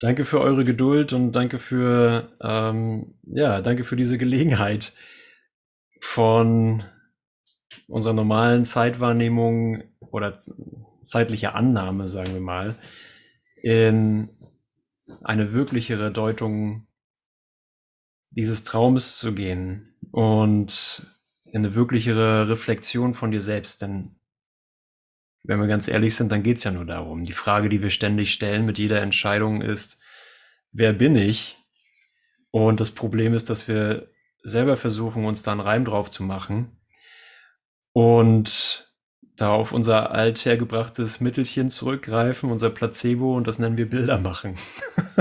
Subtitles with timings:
[0.00, 4.94] Danke für eure Geduld und danke für, ähm, ja, danke für diese Gelegenheit
[6.00, 6.84] von
[7.88, 10.38] unserer normalen Zeitwahrnehmung oder
[11.02, 12.76] zeitlicher Annahme, sagen wir mal,
[13.62, 14.28] in
[15.22, 16.86] eine wirklichere Deutung
[18.30, 21.06] dieses Traumes zu gehen und
[21.44, 23.80] in eine wirklichere Reflexion von dir selbst.
[23.80, 24.16] Denn
[25.46, 27.24] wenn wir ganz ehrlich sind, dann geht's ja nur darum.
[27.24, 30.00] Die Frage, die wir ständig stellen mit jeder Entscheidung ist,
[30.72, 31.56] wer bin ich?
[32.50, 34.08] Und das Problem ist, dass wir
[34.42, 36.76] selber versuchen, uns da einen Reim drauf zu machen
[37.92, 38.92] und
[39.36, 44.54] da auf unser althergebrachtes Mittelchen zurückgreifen, unser Placebo, und das nennen wir Bilder machen.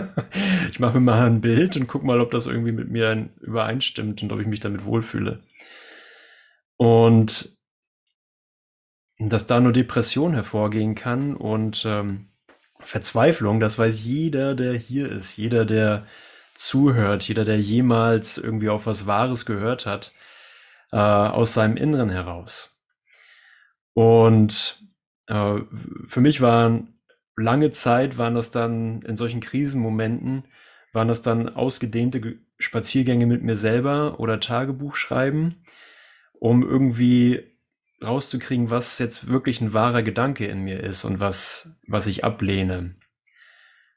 [0.71, 4.23] ich mache mir mal ein Bild und guck mal, ob das irgendwie mit mir übereinstimmt
[4.23, 5.41] und ob ich mich damit wohlfühle.
[6.77, 7.54] Und
[9.19, 12.29] dass da nur Depression hervorgehen kann und ähm,
[12.79, 16.05] Verzweiflung, das weiß jeder, der hier ist, jeder, der
[16.53, 20.13] zuhört, jeder, der jemals irgendwie auf was Wahres gehört hat,
[20.91, 22.81] äh, aus seinem Inneren heraus.
[23.93, 24.83] Und
[25.27, 25.59] äh,
[26.07, 26.99] für mich waren
[27.37, 30.45] lange Zeit, waren das dann in solchen Krisenmomenten,
[30.93, 35.63] waren das dann ausgedehnte Spaziergänge mit mir selber oder Tagebuch schreiben,
[36.33, 37.54] um irgendwie
[38.03, 42.95] rauszukriegen, was jetzt wirklich ein wahrer Gedanke in mir ist und was, was ich ablehne.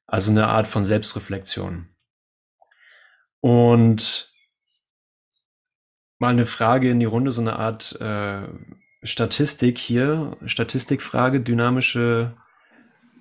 [0.07, 1.89] Also eine Art von Selbstreflexion.
[3.41, 4.33] Und
[6.19, 8.49] mal eine Frage in die Runde, so eine Art äh,
[9.03, 12.37] Statistik hier, Statistikfrage, dynamische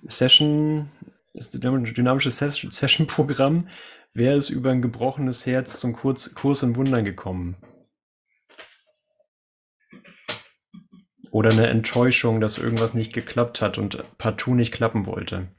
[0.04, 0.92] Session,
[1.34, 3.68] dynamische Session-Programm.
[4.14, 7.56] Wer ist über ein gebrochenes Herz zum Kurs, Kurs in Wundern gekommen?
[11.38, 15.50] Oder eine Enttäuschung, dass irgendwas nicht geklappt hat und partout nicht klappen wollte.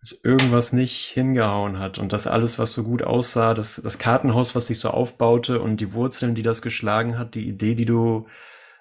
[0.00, 4.54] Dass irgendwas nicht hingehauen hat und das alles, was so gut aussah, das, das Kartenhaus,
[4.54, 8.28] was sich so aufbaute und die Wurzeln, die das geschlagen hat, die Idee, die du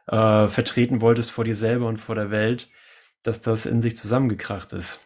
[0.07, 2.69] äh, vertreten wolltest vor dir selber und vor der Welt,
[3.21, 5.01] dass das in sich zusammengekracht ist.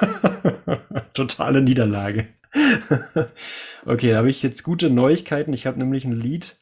[1.14, 2.26] Totale Niederlage.
[3.86, 5.52] okay, da habe ich jetzt gute Neuigkeiten.
[5.52, 6.56] Ich habe nämlich ein Lied,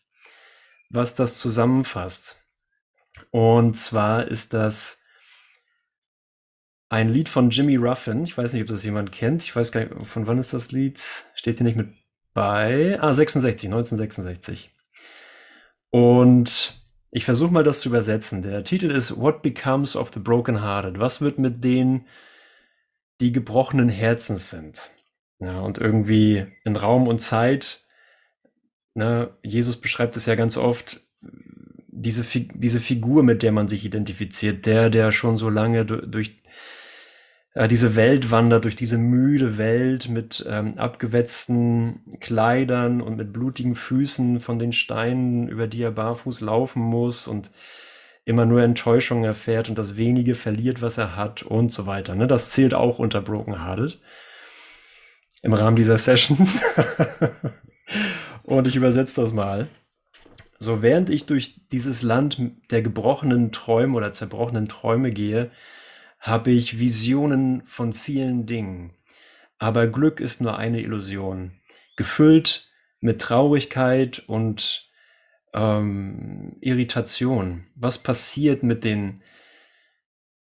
[0.91, 2.42] was das zusammenfasst.
[3.33, 5.03] Und zwar ist das
[6.89, 8.23] ein Lied von Jimmy Ruffin.
[8.23, 9.43] Ich weiß nicht, ob das jemand kennt.
[9.43, 11.01] Ich weiß gar nicht, von wann ist das Lied?
[11.35, 11.89] Steht hier nicht mit
[12.35, 12.99] bei.
[13.01, 14.71] Ah, 66, 1966.
[15.91, 18.43] Und ich versuche mal das zu übersetzen.
[18.43, 21.01] Der Titel ist What Becomes of the Broken Hearted?
[21.01, 22.07] Was wird mit denen,
[23.21, 24.91] die gebrochenen Herzens sind?
[25.41, 27.83] Ja, und irgendwie in Raum und Zeit
[28.95, 31.01] Ne, Jesus beschreibt es ja ganz oft,
[32.03, 32.25] diese,
[32.55, 36.43] diese Figur, mit der man sich identifiziert, der, der schon so lange durch
[37.55, 43.75] äh, diese Welt wandert, durch diese müde Welt mit ähm, abgewetzten Kleidern und mit blutigen
[43.75, 47.51] Füßen von den Steinen, über die er barfuß laufen muss und
[48.25, 52.15] immer nur Enttäuschung erfährt und das wenige verliert, was er hat und so weiter.
[52.15, 52.27] Ne?
[52.27, 53.99] Das zählt auch unter Broken Hearted
[55.43, 56.49] im Rahmen dieser Session.
[58.45, 59.69] Und ich übersetze das mal.
[60.63, 62.41] So, während ich durch dieses Land
[62.71, 65.51] der gebrochenen Träume oder zerbrochenen Träume gehe,
[66.21, 68.95] habe ich Visionen von vielen Dingen.
[69.59, 71.61] Aber Glück ist nur eine Illusion,
[71.97, 74.89] gefüllt mit Traurigkeit und
[75.53, 77.67] ähm, Irritation.
[77.75, 79.25] Was passiert mit den,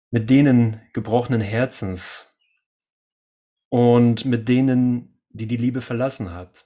[0.10, 2.36] mit denen gebrochenen Herzens
[3.70, 6.66] und mit denen, die die Liebe verlassen hat?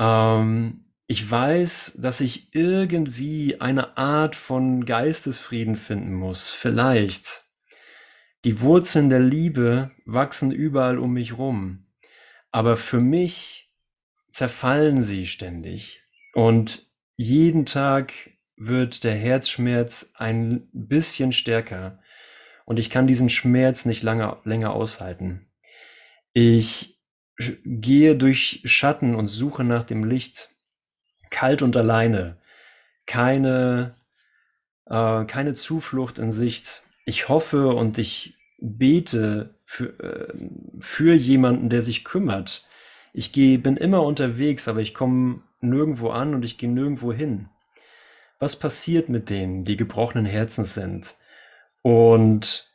[0.00, 6.50] Ähm, ich weiß, dass ich irgendwie eine Art von Geistesfrieden finden muss.
[6.50, 7.44] Vielleicht.
[8.44, 11.86] Die Wurzeln der Liebe wachsen überall um mich rum.
[12.50, 13.72] Aber für mich
[14.30, 16.04] zerfallen sie ständig.
[16.34, 16.86] Und
[17.16, 18.12] jeden Tag
[18.58, 22.02] wird der Herzschmerz ein bisschen stärker.
[22.66, 25.50] Und ich kann diesen Schmerz nicht lange, länger aushalten.
[26.34, 27.00] Ich
[27.64, 30.50] gehe durch Schatten und suche nach dem Licht,
[31.30, 32.36] kalt und alleine,
[33.06, 33.94] keine,
[34.86, 36.82] äh, keine Zuflucht in Sicht.
[37.04, 40.34] Ich hoffe und ich bete für, äh,
[40.80, 42.66] für jemanden, der sich kümmert.
[43.12, 47.48] Ich gehe, bin immer unterwegs, aber ich komme nirgendwo an und ich gehe nirgendwo hin.
[48.38, 51.16] Was passiert mit denen, die gebrochenen Herzens sind
[51.82, 52.72] und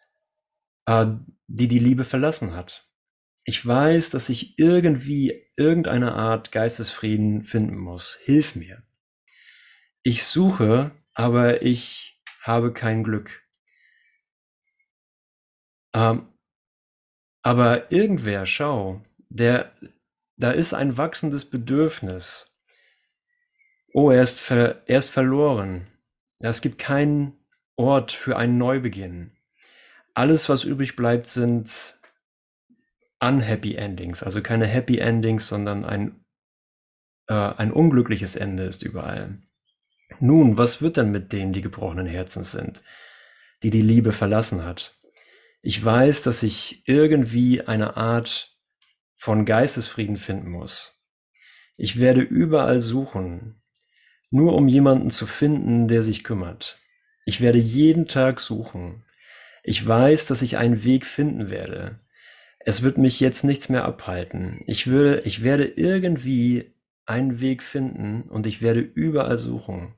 [0.86, 1.06] äh,
[1.48, 2.88] die die Liebe verlassen hat?
[3.46, 8.20] Ich weiß, dass ich irgendwie irgendeine Art Geistesfrieden finden muss.
[8.24, 8.84] Hilf mir.
[10.04, 13.44] Ich suche, aber ich habe kein Glück.
[15.94, 16.28] Ähm,
[17.44, 19.72] Aber irgendwer, schau, der,
[20.38, 22.58] da ist ein wachsendes Bedürfnis.
[23.94, 25.88] Oh, er ist, ver, er ist verloren.
[26.40, 27.34] Es gibt keinen
[27.76, 29.32] Ort für einen Neubeginn.
[30.14, 32.00] Alles, was übrig bleibt, sind
[33.28, 36.26] unhappy Endings, also keine Happy Endings, sondern ein,
[37.28, 39.40] äh, ein unglückliches Ende ist überall.
[40.20, 42.84] Nun, was wird denn mit denen, die gebrochenen Herzens sind,
[43.64, 45.00] die die Liebe verlassen hat?
[45.62, 48.56] Ich weiß, dass ich irgendwie eine Art
[49.16, 51.02] von Geistesfrieden finden muss.
[51.78, 53.62] Ich werde überall suchen,
[54.30, 56.80] nur um jemanden zu finden, der sich kümmert.
[57.26, 59.06] Ich werde jeden Tag suchen.
[59.64, 62.00] Ich weiß, dass ich einen Weg finden werde.
[62.66, 64.62] Es wird mich jetzt nichts mehr abhalten.
[64.68, 66.74] Ich würde, ich werde irgendwie
[67.06, 69.96] einen Weg finden und ich werde überall suchen.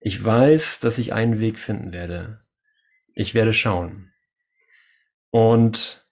[0.00, 2.44] Ich weiß, dass ich einen Weg finden werde.
[3.14, 4.12] Ich werde schauen.
[5.30, 6.06] Und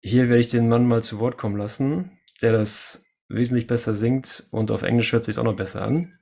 [0.00, 4.46] hier werde ich den Mann mal zu Wort kommen lassen, der das wesentlich besser singt
[4.50, 6.18] und auf Englisch hört sich auch noch besser an.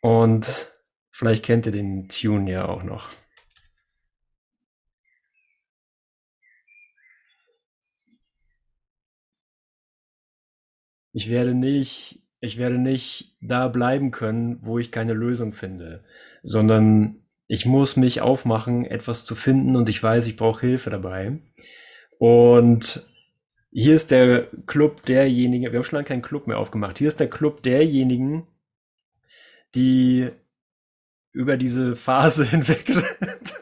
[0.00, 0.72] Und
[1.10, 3.10] vielleicht kennt ihr den Tune ja auch noch.
[11.16, 16.04] Ich werde nicht, ich werde nicht da bleiben können, wo ich keine Lösung finde,
[16.42, 21.38] sondern ich muss mich aufmachen, etwas zu finden und ich weiß, ich brauche Hilfe dabei.
[22.18, 23.08] Und
[23.72, 27.18] hier ist der Club derjenigen, wir haben schon lange keinen Club mehr aufgemacht, hier ist
[27.18, 28.46] der Club derjenigen,
[29.74, 30.28] die
[31.32, 33.54] über diese Phase hinweg sind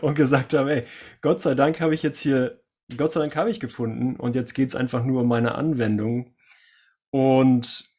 [0.00, 0.84] und gesagt haben, ey,
[1.20, 2.59] Gott sei Dank habe ich jetzt hier,
[2.96, 6.34] Gott sei Dank habe ich gefunden und jetzt geht es einfach nur um meine Anwendung
[7.10, 7.90] und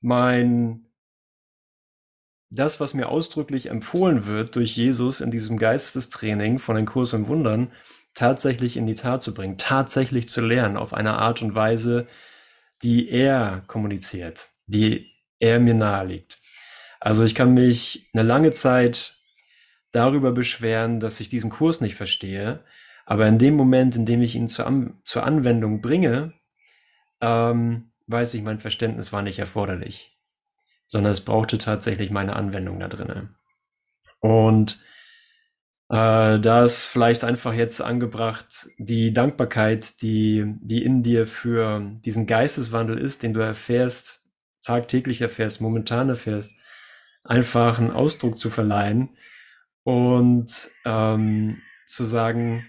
[0.00, 0.86] mein
[2.50, 7.26] das, was mir ausdrücklich empfohlen wird durch Jesus in diesem Geistestraining von den Kurs im
[7.26, 7.72] Wundern,
[8.14, 12.06] tatsächlich in die Tat zu bringen, tatsächlich zu lernen auf eine Art und Weise,
[12.82, 16.40] die er kommuniziert, die er mir naheliegt.
[17.00, 19.16] Also ich kann mich eine lange Zeit
[19.90, 22.64] darüber beschweren, dass ich diesen Kurs nicht verstehe,
[23.06, 26.34] aber in dem Moment, in dem ich ihn zur, An zur Anwendung bringe,
[27.20, 30.12] ähm, weiß ich, mein Verständnis war nicht erforderlich
[30.92, 33.30] sondern es brauchte tatsächlich meine Anwendung da drinne.
[34.20, 34.84] Und
[35.88, 42.26] äh, da ist vielleicht einfach jetzt angebracht, die Dankbarkeit, die, die in dir für diesen
[42.26, 44.26] Geisteswandel ist, den du erfährst,
[44.62, 46.56] tagtäglich erfährst, momentan erfährst,
[47.24, 49.16] einfach einen Ausdruck zu verleihen
[49.84, 50.52] und
[50.84, 52.66] ähm, zu sagen,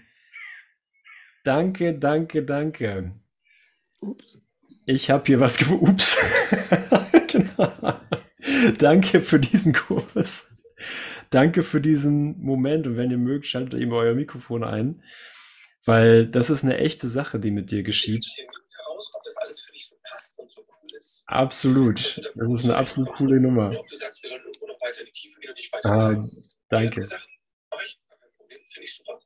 [1.44, 3.12] danke, danke, danke.
[4.00, 4.38] Ups.
[4.86, 5.90] Ich habe hier was gefunden.
[5.90, 6.16] Ups.
[7.28, 8.00] genau.
[8.78, 10.54] Danke für diesen Kurs.
[11.30, 12.86] Danke für diesen Moment.
[12.86, 15.02] Und wenn ihr mögt, schaltet eben euer Mikrofon ein.
[15.86, 18.24] Weil das ist eine echte Sache, die mit dir geschieht.
[18.76, 21.24] Heraus, ob das alles für dich so passt und so cool ist.
[21.26, 22.20] Absolut.
[22.34, 23.70] Das ist eine absolut coole Nummer.
[23.70, 24.24] Du sagst,
[28.74, 29.16] die Tiefe gehen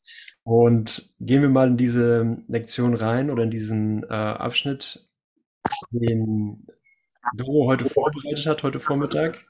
[0.48, 5.06] und gehen wir mal in diese Lektion rein oder in diesen äh, Abschnitt,
[5.90, 6.66] den
[7.36, 9.44] Doro heute vorbereitet hat, heute Vormittag.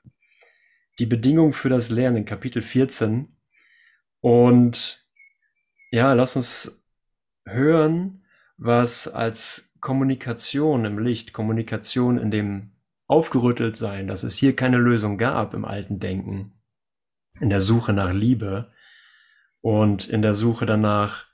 [0.99, 3.29] Die Bedingungen für das Lernen, Kapitel 14.
[4.21, 5.07] Und
[5.93, 6.83] ja, lass uns
[7.45, 8.25] hören,
[8.57, 12.73] was als Kommunikation im Licht, Kommunikation in dem
[13.07, 16.61] Aufgerütteltsein, dass es hier keine Lösung gab im alten Denken,
[17.41, 18.73] in der Suche nach Liebe
[19.61, 21.27] und in der Suche danach,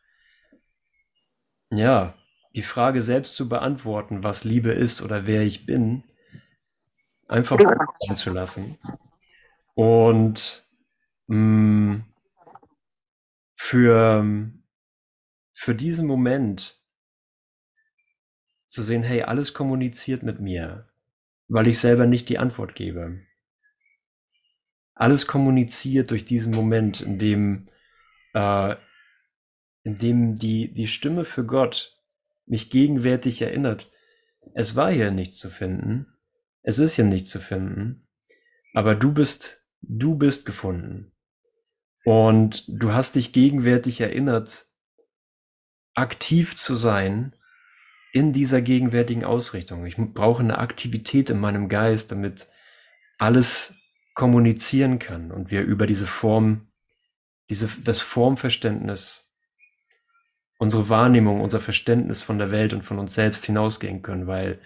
[1.71, 2.15] ja,
[2.55, 6.05] die Frage selbst zu beantworten, was Liebe ist oder wer ich bin,
[7.27, 7.59] einfach
[8.15, 8.79] zu lassen.
[9.75, 10.69] Und
[11.27, 12.05] mh, mm,
[13.57, 14.51] für,
[15.53, 16.85] für diesen Moment
[18.67, 20.89] zu sehen, hey, alles kommuniziert mit mir,
[21.49, 23.21] weil ich selber nicht die Antwort gebe.
[24.95, 27.69] Alles kommuniziert durch diesen Moment, in dem,
[28.35, 28.77] äh,
[29.85, 31.99] in dem die, die Stimme für Gott
[32.47, 33.91] mich gegenwärtig erinnert,
[34.55, 36.07] es war hier nichts zu finden,
[36.63, 38.07] es ist hier nicht zu finden,
[38.75, 41.13] aber du bist, du bist gefunden.
[42.05, 44.67] Und du hast dich gegenwärtig erinnert,
[45.95, 47.35] aktiv zu sein
[48.13, 49.87] in dieser gegenwärtigen Ausrichtung.
[49.87, 52.49] Ich brauche eine Aktivität in meinem Geist, damit
[53.19, 53.77] alles
[54.15, 56.69] kommunizieren kann und wir über diese Form,
[57.51, 59.33] diese, das Formverständnis,
[60.59, 64.61] unsere Wahrnehmung, unser Verständnis von der Welt und von uns selbst hinausgehen können, weil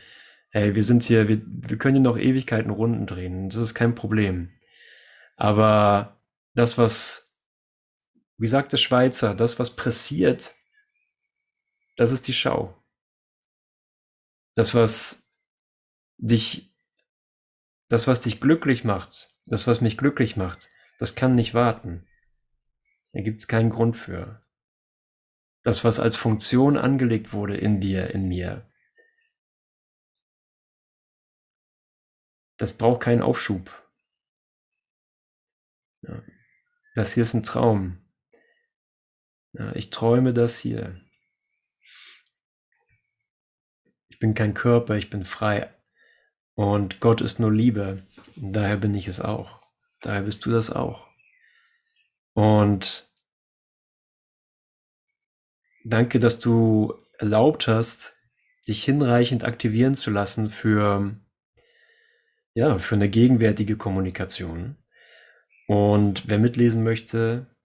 [0.51, 3.51] Hey, wir sind hier, wir, wir können hier noch Ewigkeiten Runden drehen.
[3.51, 4.51] Das ist kein Problem.
[5.37, 6.21] Aber
[6.55, 7.35] das, was
[8.39, 10.55] Wie sagt der Schweizer, das, was pressiert,
[11.97, 12.83] das ist die Schau.
[14.55, 15.31] Das, was
[16.17, 16.75] dich,
[17.89, 22.08] das, was dich glücklich macht, das, was mich glücklich macht, das kann nicht warten.
[23.13, 24.45] Da gibt es keinen Grund für.
[25.63, 28.71] Das, was als Funktion angelegt wurde in dir, in mir,
[32.59, 33.71] das braucht keinen Aufschub.
[36.03, 36.23] Ja.
[36.95, 37.99] Das hier ist ein Traum.
[39.53, 41.01] Ja, ich träume das hier.
[44.09, 45.75] Ich bin kein Körper, ich bin frei.
[46.55, 48.07] Und Gott ist nur Liebe.
[48.37, 49.63] Und daher bin ich es auch.
[50.01, 51.08] Daher bist du das auch.
[52.39, 53.13] Und
[55.83, 58.15] danke, dass du erlaubt hast,
[58.69, 61.17] dich hinreichend aktivieren zu lassen für,
[62.55, 64.77] ja, für eine gegenwärtige Kommunikation.
[65.67, 67.57] Und wer mitlesen möchte,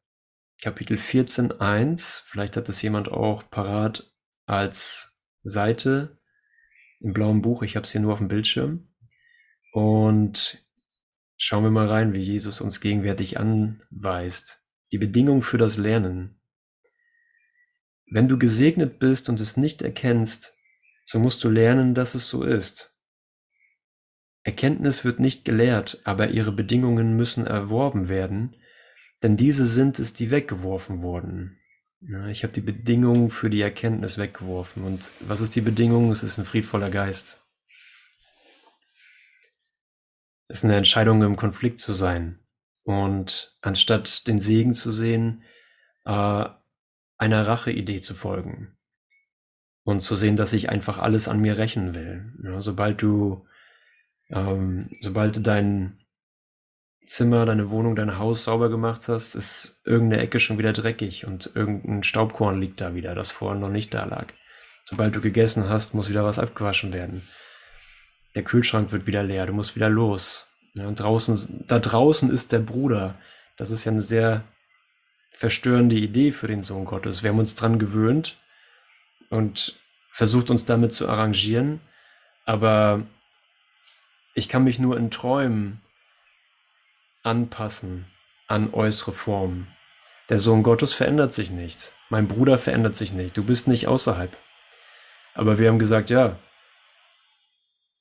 [0.59, 4.11] Kapitel 14.1, vielleicht hat das jemand auch parat
[4.47, 6.17] als Seite
[6.99, 7.61] im blauen Buch.
[7.61, 8.91] Ich habe es hier nur auf dem Bildschirm.
[9.71, 10.67] Und
[11.37, 14.62] schauen wir mal rein, wie Jesus uns gegenwärtig anweist.
[14.93, 16.39] Die Bedingung für das Lernen.
[18.05, 20.55] Wenn du gesegnet bist und es nicht erkennst,
[21.03, 22.95] so musst du lernen, dass es so ist.
[24.43, 28.55] Erkenntnis wird nicht gelehrt, aber ihre Bedingungen müssen erworben werden,
[29.23, 31.57] denn diese sind es, die weggeworfen wurden.
[32.29, 34.83] Ich habe die Bedingungen für die Erkenntnis weggeworfen.
[34.83, 36.11] Und was ist die Bedingung?
[36.11, 37.41] Es ist ein friedvoller Geist.
[40.49, 42.42] Es ist eine Entscheidung, im Konflikt zu sein.
[42.83, 45.43] Und anstatt den Segen zu sehen,
[46.05, 46.45] äh,
[47.17, 48.77] einer Racheidee zu folgen.
[49.83, 52.33] Und zu sehen, dass ich einfach alles an mir rächen will.
[52.43, 53.47] Ja, sobald du,
[54.29, 56.03] ähm, sobald du dein,
[57.05, 61.51] Zimmer, deine Wohnung, dein Haus sauber gemacht hast, ist irgendeine Ecke schon wieder dreckig und
[61.53, 64.27] irgendein Staubkorn liegt da wieder, das vorher noch nicht da lag.
[64.85, 67.27] Sobald du gegessen hast, muss wieder was abgewaschen werden.
[68.35, 70.52] Der Kühlschrank wird wieder leer, du musst wieder los.
[70.75, 73.19] Ja, und draußen, da draußen ist der Bruder.
[73.57, 74.43] Das ist ja eine sehr
[75.31, 77.23] verstörende Idee für den Sohn Gottes.
[77.23, 78.39] Wir haben uns dran gewöhnt
[79.29, 79.79] und
[80.11, 81.81] versucht uns damit zu arrangieren,
[82.45, 83.05] aber
[84.35, 85.81] ich kann mich nur in Träumen
[87.23, 88.05] anpassen
[88.47, 89.67] an äußere Formen.
[90.29, 91.93] Der Sohn Gottes verändert sich nicht.
[92.09, 93.35] Mein Bruder verändert sich nicht.
[93.37, 94.35] Du bist nicht außerhalb.
[95.33, 96.37] Aber wir haben gesagt, ja,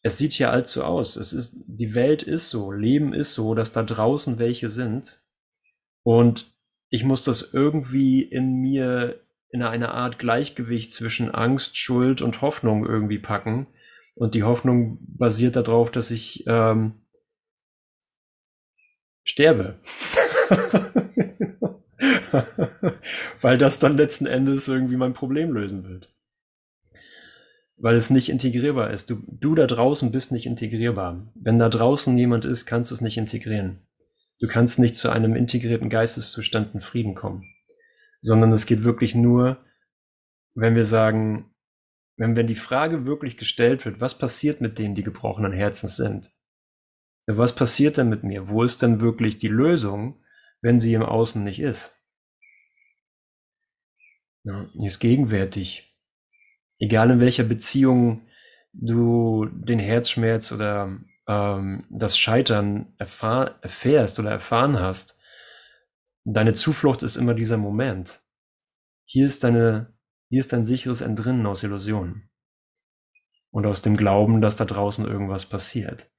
[0.02, 1.16] es sieht hier allzu aus.
[1.16, 5.20] Es ist, die Welt ist so, Leben ist so, dass da draußen welche sind.
[6.02, 6.52] Und
[6.88, 12.84] ich muss das irgendwie in mir in eine Art Gleichgewicht zwischen Angst, Schuld und Hoffnung
[12.86, 13.68] irgendwie packen.
[14.14, 16.94] Und die Hoffnung basiert darauf, dass ich ähm,
[19.24, 19.78] sterbe.
[23.40, 26.12] Weil das dann letzten Endes irgendwie mein Problem lösen wird.
[27.82, 29.10] Weil es nicht integrierbar ist.
[29.10, 31.26] Du, du da draußen bist nicht integrierbar.
[31.34, 33.84] Wenn da draußen jemand ist, kannst du es nicht integrieren.
[34.38, 37.42] Du kannst nicht zu einem integrierten Geisteszustand in Frieden kommen.
[38.20, 39.64] Sondern es geht wirklich nur,
[40.54, 41.52] wenn wir sagen,
[42.16, 46.30] wenn, wenn die Frage wirklich gestellt wird, was passiert mit denen, die gebrochenen Herzens sind?
[47.26, 48.48] Was passiert denn mit mir?
[48.48, 50.22] Wo ist denn wirklich die Lösung,
[50.60, 51.98] wenn sie im Außen nicht ist?
[54.44, 55.91] Ja, ist gegenwärtig.
[56.82, 58.22] Egal in welcher Beziehung
[58.72, 60.98] du den Herzschmerz oder
[61.28, 65.16] ähm, das Scheitern erfahr erfährst oder erfahren hast,
[66.24, 68.24] deine Zuflucht ist immer dieser Moment.
[69.04, 69.96] Hier ist deine,
[70.28, 72.28] hier ist dein sicheres Entrinnen aus Illusionen
[73.52, 76.10] und aus dem Glauben, dass da draußen irgendwas passiert.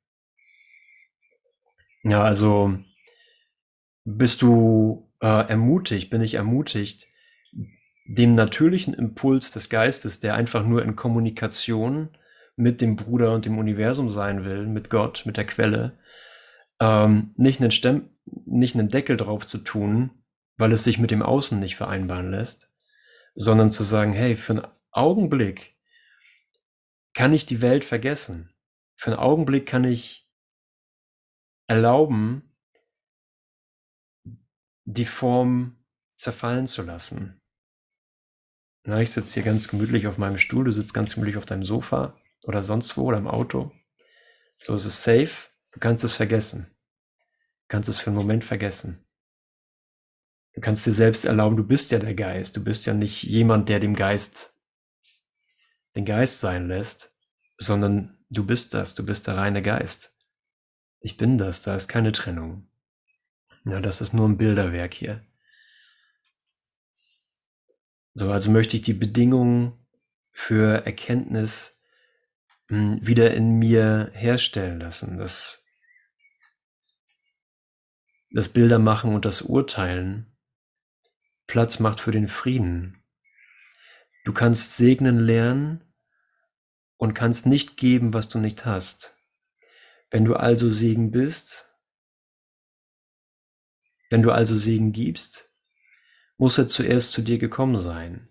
[2.03, 2.77] Ja, also
[4.05, 7.07] bist du äh, ermutigt, bin ich ermutigt,
[8.05, 12.09] dem natürlichen Impuls des Geistes, der einfach nur in Kommunikation
[12.55, 15.97] mit dem Bruder und dem Universum sein will, mit Gott, mit der Quelle,
[16.79, 20.11] ähm, nicht, einen Stem nicht einen Deckel drauf zu tun,
[20.57, 22.73] weil es sich mit dem Außen nicht vereinbaren lässt,
[23.35, 25.77] sondern zu sagen, hey, für einen Augenblick
[27.13, 28.53] kann ich die Welt vergessen.
[28.95, 30.29] Für einen Augenblick kann ich
[31.67, 32.53] erlauben,
[34.85, 35.77] die Form
[36.15, 37.41] zerfallen zu lassen.
[38.85, 41.63] Na, ich sitze hier ganz gemütlich auf meinem Stuhl, du sitzt ganz gemütlich auf deinem
[41.63, 43.71] Sofa oder sonst wo oder im Auto.
[44.59, 46.67] So ist es safe, du kannst es vergessen.
[47.61, 49.05] Du kannst es für einen Moment vergessen.
[50.53, 53.69] Du kannst dir selbst erlauben, du bist ja der Geist, du bist ja nicht jemand,
[53.69, 54.53] der dem Geist
[55.95, 57.15] den Geist sein lässt,
[57.57, 60.17] sondern du bist das, du bist der reine Geist.
[60.99, 62.67] Ich bin das, da ist keine Trennung.
[63.65, 65.25] Ja, das ist nur ein Bilderwerk hier.
[68.15, 69.73] So, also möchte ich die Bedingungen
[70.31, 71.81] für Erkenntnis
[72.67, 75.65] hm, wieder in mir herstellen lassen, das,
[78.31, 80.35] das Bildermachen und das Urteilen
[81.47, 83.03] Platz macht für den Frieden.
[84.23, 85.83] Du kannst segnen lernen
[86.97, 89.17] und kannst nicht geben, was du nicht hast.
[90.09, 91.75] Wenn du also Segen bist,
[94.09, 95.52] wenn du also Segen gibst,
[96.37, 98.29] muss er zuerst zu dir gekommen sein.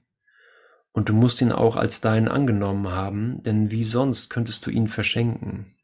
[0.93, 4.89] Und du musst ihn auch als deinen angenommen haben, denn wie sonst könntest du ihn
[4.89, 5.75] verschenken?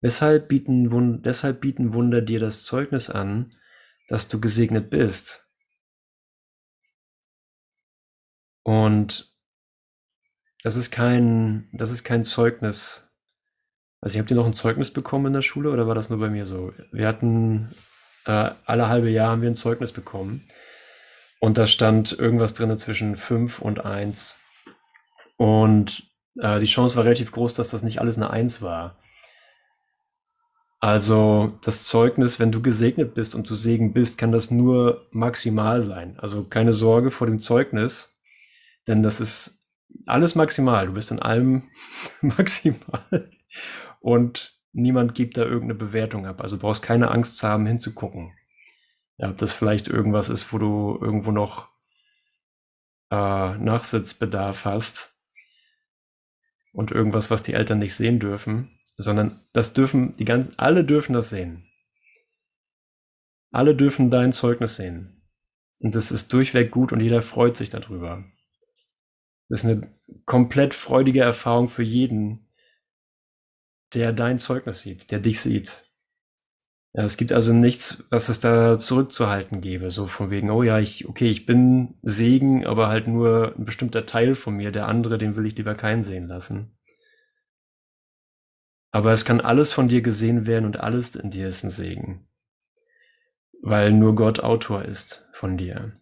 [0.00, 3.54] Weshalb bieten, deshalb bieten Wunder dir das Zeugnis an,
[4.08, 5.50] dass du gesegnet bist.
[8.62, 9.34] Und
[10.62, 13.10] das ist kein, das ist kein Zeugnis.
[14.00, 16.28] Also, habt ihr noch ein Zeugnis bekommen in der Schule oder war das nur bei
[16.28, 16.72] mir so?
[16.90, 17.74] Wir hatten
[18.26, 20.46] äh, alle halbe Jahr haben wir ein Zeugnis bekommen.
[21.40, 24.40] Und da stand irgendwas drin zwischen 5 und 1.
[25.36, 26.10] Und
[26.40, 28.98] äh, die Chance war relativ groß, dass das nicht alles eine 1 war.
[30.80, 35.80] Also das Zeugnis, wenn du gesegnet bist und du Segen bist, kann das nur maximal
[35.80, 36.18] sein.
[36.18, 38.18] Also keine Sorge vor dem Zeugnis,
[38.86, 39.64] denn das ist
[40.04, 40.86] alles maximal.
[40.86, 41.62] Du bist in allem
[42.20, 43.30] maximal.
[44.00, 46.42] Und niemand gibt da irgendeine Bewertung ab.
[46.42, 48.32] Also brauchst keine Angst zu haben, hinzugucken.
[49.16, 51.68] Ja, ob das vielleicht irgendwas ist, wo du irgendwo noch
[53.10, 55.14] äh, Nachsitzbedarf hast
[56.72, 61.12] und irgendwas, was die Eltern nicht sehen dürfen, sondern das dürfen, die ganzen, alle dürfen
[61.12, 61.66] das sehen.
[63.50, 65.22] Alle dürfen dein Zeugnis sehen.
[65.78, 68.24] Und das ist durchweg gut und jeder freut sich darüber.
[69.48, 69.94] Das ist eine
[70.24, 72.48] komplett freudige Erfahrung für jeden,
[73.92, 75.83] der dein Zeugnis sieht, der dich sieht.
[76.96, 80.78] Ja, es gibt also nichts, was es da zurückzuhalten gäbe, so von wegen, oh ja,
[80.78, 85.18] ich, okay, ich bin Segen, aber halt nur ein bestimmter Teil von mir, der andere,
[85.18, 86.78] den will ich lieber keinen sehen lassen.
[88.92, 92.28] Aber es kann alles von dir gesehen werden und alles in dir ist ein Segen.
[93.60, 95.98] Weil nur Gott Autor ist von dir.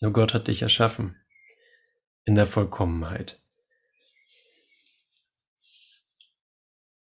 [0.00, 1.16] Nur Gott hat dich erschaffen.
[2.24, 3.42] In der Vollkommenheit.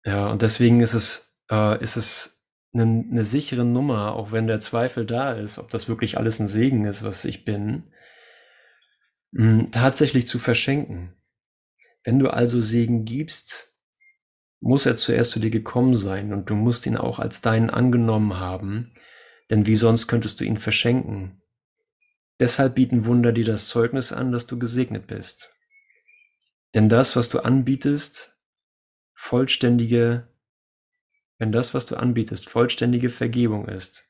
[0.06, 2.37] Ja, und deswegen ist es, äh, ist es
[2.72, 6.48] eine, eine sichere Nummer, auch wenn der Zweifel da ist, ob das wirklich alles ein
[6.48, 7.92] Segen ist, was ich bin,
[9.34, 11.14] hm, tatsächlich zu verschenken.
[12.04, 13.76] Wenn du also Segen gibst,
[14.60, 18.38] muss er zuerst zu dir gekommen sein und du musst ihn auch als deinen angenommen
[18.38, 18.92] haben,
[19.50, 21.42] denn wie sonst könntest du ihn verschenken?
[22.40, 25.54] Deshalb bieten Wunder dir das Zeugnis an, dass du gesegnet bist.
[26.74, 28.38] Denn das, was du anbietest,
[29.14, 30.28] vollständige
[31.38, 34.08] wenn das, was du anbietest, vollständige Vergebung ist,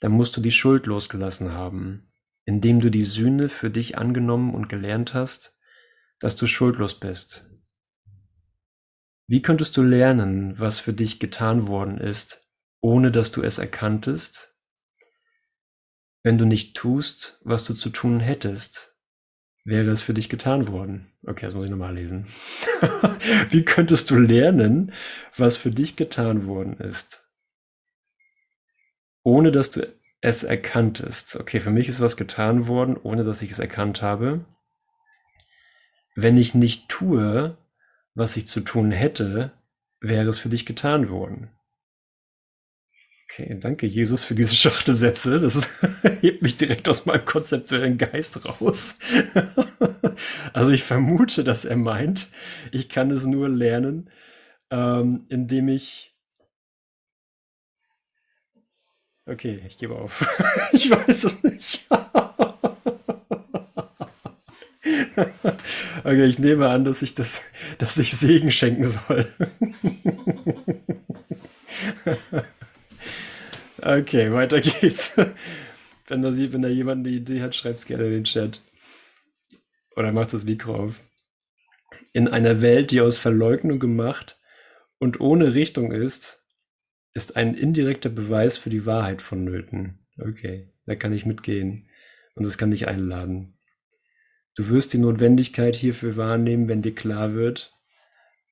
[0.00, 2.12] dann musst du die Schuld losgelassen haben,
[2.44, 5.58] indem du die Sühne für dich angenommen und gelernt hast,
[6.18, 7.50] dass du schuldlos bist.
[9.28, 12.48] Wie könntest du lernen, was für dich getan worden ist,
[12.80, 14.54] ohne dass du es erkanntest,
[16.22, 18.95] wenn du nicht tust, was du zu tun hättest,
[19.66, 21.10] wäre es für dich getan worden.
[21.26, 22.26] Okay, das muss ich nochmal lesen.
[23.50, 24.92] Wie könntest du lernen,
[25.36, 27.28] was für dich getan worden ist,
[29.24, 31.36] ohne dass du es erkanntest?
[31.36, 34.44] Okay, für mich ist was getan worden, ohne dass ich es erkannt habe.
[36.14, 37.58] Wenn ich nicht tue,
[38.14, 39.50] was ich zu tun hätte,
[40.00, 41.50] wäre es für dich getan worden.
[43.28, 45.40] Okay, danke Jesus für diese Schachtelsätze.
[45.40, 45.82] Das
[46.20, 48.98] hebt mich direkt aus meinem konzeptuellen Geist raus.
[50.52, 52.30] also ich vermute, dass er meint,
[52.70, 54.10] ich kann es nur lernen,
[54.70, 56.14] ähm, indem ich...
[59.28, 60.24] Okay, ich gebe auf.
[60.72, 61.88] ich weiß es nicht.
[66.04, 69.26] okay, ich nehme an, dass ich das, dass ich Segen schenken soll.
[73.86, 75.16] Okay, weiter geht's.
[76.08, 78.62] Wenn da, wenn da jemand eine Idee hat, schreibt es gerne in den Chat.
[79.96, 81.00] Oder macht das Mikro auf.
[82.12, 84.40] In einer Welt, die aus Verleugnung gemacht
[84.98, 86.46] und ohne Richtung ist,
[87.12, 90.06] ist ein indirekter Beweis für die Wahrheit vonnöten.
[90.20, 91.88] Okay, da kann ich mitgehen
[92.36, 93.58] und das kann dich einladen.
[94.54, 97.72] Du wirst die Notwendigkeit hierfür wahrnehmen, wenn dir klar wird,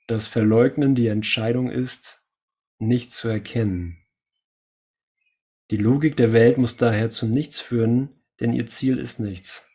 [0.08, 2.20] dass Verleugnen die Entscheidung ist,
[2.78, 4.03] nicht zu erkennen.
[5.74, 8.08] Die Logik der Welt muss daher zu nichts führen,
[8.38, 9.68] denn ihr Ziel ist nichts.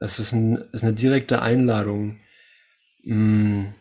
[0.00, 2.18] Es ist, ein, ist eine direkte Einladung,
[3.04, 3.74] mh, mm,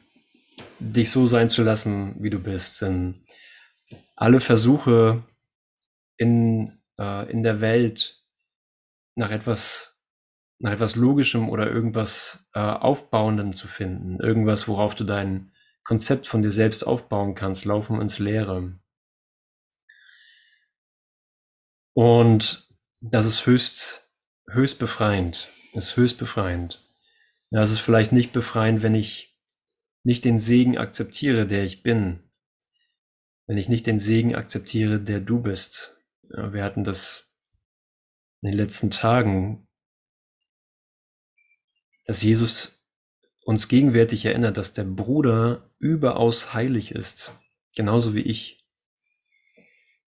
[0.77, 2.83] dich so sein zu lassen, wie du bist.
[2.83, 3.25] Denn
[4.15, 5.23] alle Versuche
[6.17, 8.23] in, äh, in der Welt
[9.15, 9.99] nach etwas,
[10.59, 15.51] nach etwas Logischem oder irgendwas äh, Aufbauendem zu finden, irgendwas, worauf du dein
[15.83, 18.79] Konzept von dir selbst aufbauen kannst, laufen ins Leere.
[21.95, 22.67] Und
[22.99, 24.11] das ist höchst,
[24.49, 25.49] höchst befreiend.
[25.73, 26.85] Das ist höchst befreiend.
[27.51, 29.39] Ja, es ist vielleicht nicht befreiend, wenn ich
[30.03, 32.19] nicht den Segen akzeptiere, der ich bin.
[33.47, 35.97] Wenn ich nicht den Segen akzeptiere, der du bist.
[36.29, 37.33] Wir hatten das
[38.41, 39.67] in den letzten Tagen,
[42.05, 42.83] dass Jesus
[43.45, 47.31] uns gegenwärtig erinnert, dass der Bruder überaus heilig ist,
[47.75, 48.67] genauso wie ich.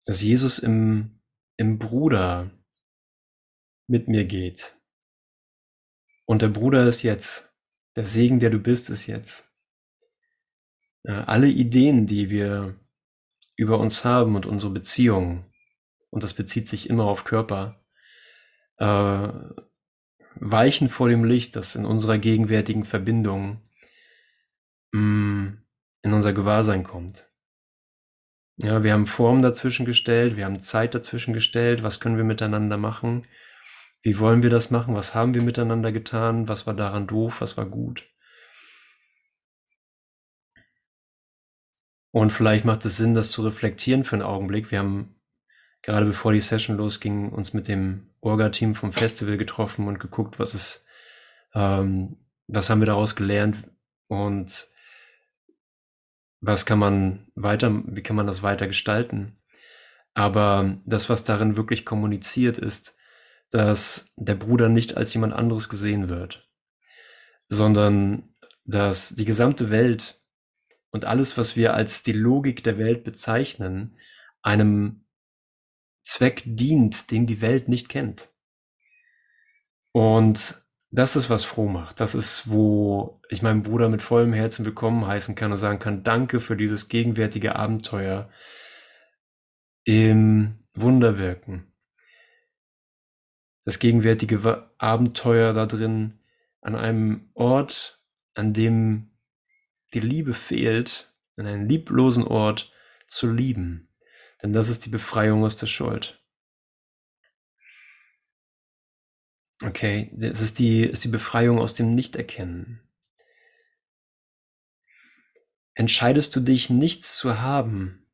[0.06, 1.19] Dass Jesus im,
[1.63, 2.52] im Bruder
[3.88, 4.78] mit mir geht.
[6.26, 7.54] Und der Bruder ist jetzt.
[7.95, 9.49] Der Segen, der du bist, ist jetzt.
[11.06, 12.76] Alle Ideen, die wir
[13.56, 15.45] über uns haben und unsere Beziehungen,
[16.10, 17.86] und das bezieht sich immer auf Körper,
[18.78, 19.30] äh,
[20.36, 23.62] weichen vor dem Licht, das in unserer gegenwärtigen Verbindung
[24.91, 25.65] mh, mm,
[26.02, 27.33] in unser Gewahrsein kommt.
[28.57, 32.77] Ja, wir haben Form dazwischen gestellt, wir haben Zeit dazwischen gestellt, was können wir miteinander
[32.77, 33.25] machen,
[34.03, 37.57] wie wollen wir das machen, was haben wir miteinander getan, was war daran doof, was
[37.57, 38.07] war gut.
[42.11, 44.69] Und vielleicht macht es Sinn, das zu reflektieren für einen Augenblick.
[44.69, 45.15] Wir haben
[45.81, 50.53] gerade bevor die Session losging, uns mit dem Orga-Team vom Festival getroffen und geguckt, was
[50.53, 50.85] ist,
[51.55, 53.57] ähm, was haben wir daraus gelernt?
[54.07, 54.67] Und
[56.45, 59.38] was kann man weiter, wie kann man das weiter gestalten?
[60.13, 62.97] Aber das, was darin wirklich kommuniziert, ist,
[63.49, 66.49] dass der Bruder nicht als jemand anderes gesehen wird,
[67.47, 70.21] sondern dass die gesamte Welt
[70.91, 73.97] und alles, was wir als die Logik der Welt bezeichnen,
[74.41, 75.06] einem
[76.03, 78.34] Zweck dient, den die Welt nicht kennt.
[79.93, 80.62] Und
[80.93, 81.99] das ist, was froh macht.
[81.99, 86.03] Das ist, wo ich meinen Bruder mit vollem Herzen willkommen heißen kann und sagen kann,
[86.03, 88.29] danke für dieses gegenwärtige Abenteuer
[89.86, 91.73] im Wunderwirken.
[93.65, 96.19] Das gegenwärtige Abenteuer da drin
[96.62, 97.99] an einem Ort,
[98.36, 99.10] an dem
[99.95, 102.71] die Liebe fehlt, an einem lieblosen Ort
[103.08, 103.89] zu lieben.
[104.43, 106.22] Denn das ist die Befreiung aus der Schuld.
[109.65, 112.82] Okay, das ist die, ist die Befreiung aus dem Nichterkennen.
[115.73, 118.06] Entscheidest du dich, nichts zu haben,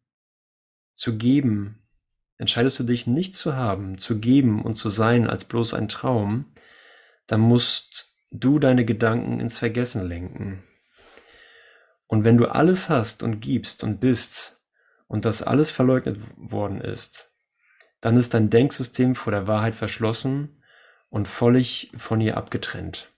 [0.94, 1.88] zu geben,
[2.38, 6.54] entscheidest du dich, nichts zu haben, zu geben und zu sein als bloß ein Traum,
[7.28, 10.64] dann musst du deine Gedanken ins Vergessen lenken.
[12.08, 14.60] Und wenn du alles hast und gibst und bist,
[15.10, 17.34] und das alles verleugnet worden ist,
[18.00, 20.59] dann ist dein Denksystem vor der Wahrheit verschlossen
[21.10, 23.12] und völlig von ihr abgetrennt.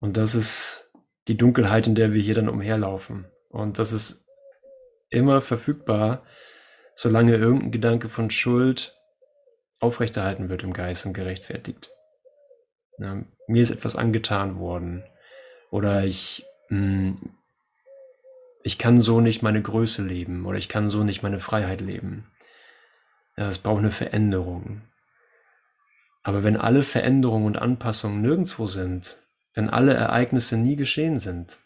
[0.00, 0.92] Und das ist
[1.28, 3.26] die Dunkelheit, in der wir hier dann umherlaufen.
[3.48, 4.26] Und das ist
[5.10, 6.24] immer verfügbar,
[6.96, 8.96] solange irgendein Gedanke von Schuld
[9.78, 11.90] aufrechterhalten wird im Geist und gerechtfertigt.
[12.98, 15.04] Ja, mir ist etwas angetan worden.
[15.70, 17.38] Oder ich, mh, hm,
[18.64, 22.26] ich kann so nicht meine Größe leben oder ich kann so nicht meine Freiheit leben.
[23.36, 24.82] Ja, es braucht eine Veränderung.
[26.22, 29.22] Aber wenn alle Veränderungen und Anpassungen nirgendwo sind,
[29.54, 31.58] wenn alle Ereignisse nie geschehen sind,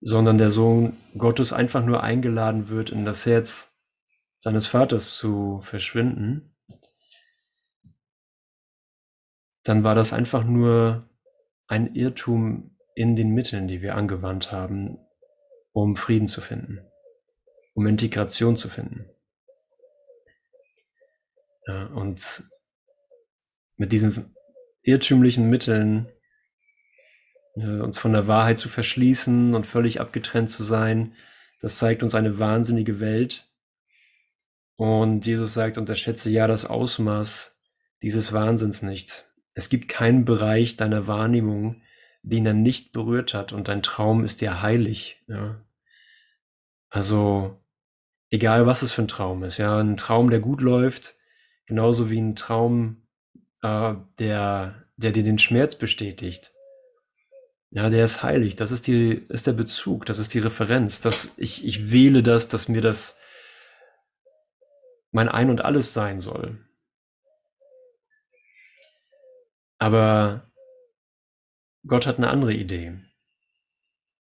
[0.00, 3.72] sondern der Sohn Gottes einfach nur eingeladen wird, in das Herz
[4.38, 6.56] seines Vaters zu verschwinden,
[9.62, 11.08] dann war das einfach nur
[11.68, 14.98] ein Irrtum in den Mitteln, die wir angewandt haben,
[15.72, 16.80] um Frieden zu finden,
[17.74, 19.08] um Integration zu finden.
[21.66, 22.44] Ja, und
[23.76, 24.34] mit diesen
[24.82, 26.10] irrtümlichen Mitteln
[27.56, 31.14] ja, uns von der Wahrheit zu verschließen und völlig abgetrennt zu sein,
[31.60, 33.48] das zeigt uns eine wahnsinnige Welt.
[34.76, 37.60] Und Jesus sagt, unterschätze ja das Ausmaß
[38.02, 39.30] dieses Wahnsinns nicht.
[39.52, 41.82] Es gibt keinen Bereich deiner Wahrnehmung,
[42.22, 45.22] den er nicht berührt hat und dein Traum ist dir heilig.
[45.26, 45.60] Ja.
[46.90, 47.60] Also
[48.30, 51.16] egal was es für ein Traum ist, ja, ein Traum, der gut läuft,
[51.66, 53.06] genauso wie ein Traum,
[53.62, 56.52] äh, der, der dir den Schmerz bestätigt.
[57.72, 58.56] Ja, der ist heilig.
[58.56, 61.00] Das ist die, ist der Bezug, das ist die Referenz.
[61.00, 63.20] Das, ich, ich wähle das, dass mir das
[65.12, 66.58] mein Ein und Alles sein soll.
[69.78, 70.49] Aber
[71.86, 72.98] Gott hat eine andere Idee.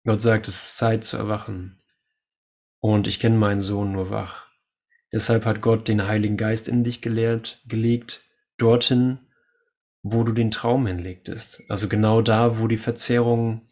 [0.04, 1.82] Gott sagt, es ist Zeit zu erwachen.
[2.80, 4.48] und ich kenne meinen Sohn nur wach.
[5.12, 9.20] Deshalb hat Gott den Heiligen Geist in dich gelehrt, gelegt, dorthin,
[10.02, 11.62] wo du den Traum hinlegtest.
[11.68, 13.66] Also genau da, wo die Verzerrung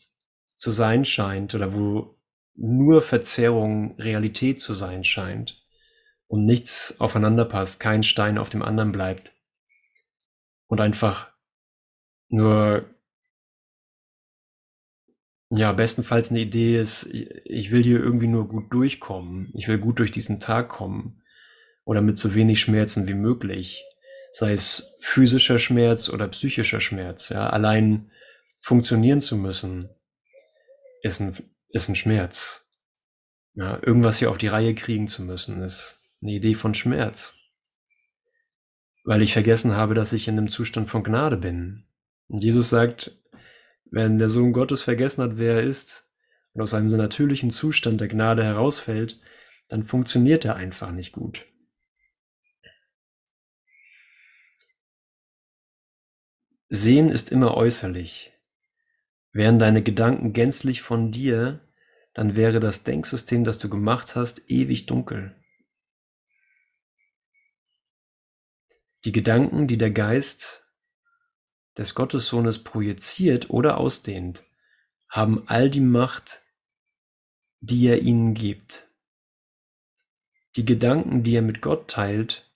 [0.55, 2.21] zu sein scheint oder wo
[2.55, 5.67] nur Verzerrung Realität zu sein scheint
[6.29, 9.35] und nichts aufeinander passt, kein Stein auf dem anderen bleibt
[10.69, 11.33] und einfach
[12.29, 12.95] nur
[15.51, 19.51] ja, bestenfalls eine Idee ist, ich will hier irgendwie nur gut durchkommen.
[19.55, 21.23] Ich will gut durch diesen Tag kommen
[21.85, 23.85] oder mit so wenig Schmerzen wie möglich.
[24.33, 27.31] Sei es physischer Schmerz oder psychischer Schmerz.
[27.31, 28.13] Ja, allein
[28.61, 29.91] funktionieren zu müssen,
[31.03, 31.37] ist ein,
[31.71, 32.69] ist ein Schmerz.
[33.55, 37.35] Ja, irgendwas hier auf die Reihe kriegen zu müssen, ist eine Idee von Schmerz.
[39.03, 41.87] Weil ich vergessen habe, dass ich in einem Zustand von Gnade bin.
[42.29, 43.20] Und Jesus sagt,
[43.91, 46.11] wenn der Sohn Gottes vergessen hat, wer er ist
[46.53, 49.21] und aus einem natürlichen Zustand der Gnade herausfällt,
[49.69, 51.47] dann funktioniert er einfach nicht gut.
[56.69, 58.33] Sehen ist immer äußerlich.
[59.33, 61.61] Wären deine Gedanken gänzlich von dir,
[62.15, 65.37] dann wäre das Denksystem, das du gemacht hast, ewig dunkel.
[69.05, 70.70] Die Gedanken, die der Geist
[71.77, 74.45] des Gottessohnes projiziert oder ausdehnt,
[75.09, 76.43] haben all die Macht,
[77.61, 78.89] die er ihnen gibt.
[80.57, 82.51] Die Gedanken, die er mit Gott teilt,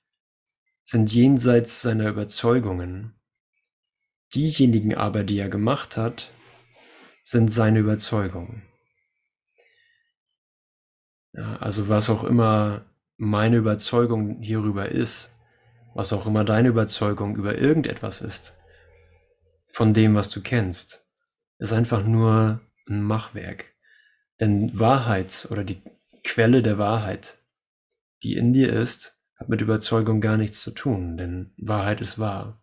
[0.83, 3.15] sind jenseits seiner Überzeugungen.
[4.35, 6.33] Diejenigen aber, die er gemacht hat,
[7.23, 8.63] sind seine Überzeugungen.
[11.33, 12.85] Ja, also was auch immer
[13.17, 15.37] meine Überzeugung hierüber ist,
[15.95, 18.59] was auch immer deine Überzeugung über irgendetwas ist,
[19.75, 21.05] von dem, was du kennst,
[21.59, 23.75] ist einfach nur ein Machwerk.
[24.39, 25.83] Denn Wahrheit oder die
[26.23, 27.39] Quelle der Wahrheit,
[28.23, 32.63] die in dir ist, hat mit Überzeugung gar nichts zu tun, denn Wahrheit ist wahr.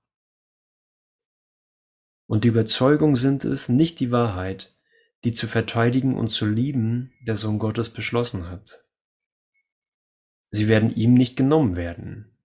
[2.27, 4.73] Und die Überzeugung sind es, nicht die Wahrheit,
[5.25, 8.85] die zu verteidigen und zu lieben der Sohn Gottes beschlossen hat.
[10.49, 12.37] Sie werden ihm nicht genommen werden.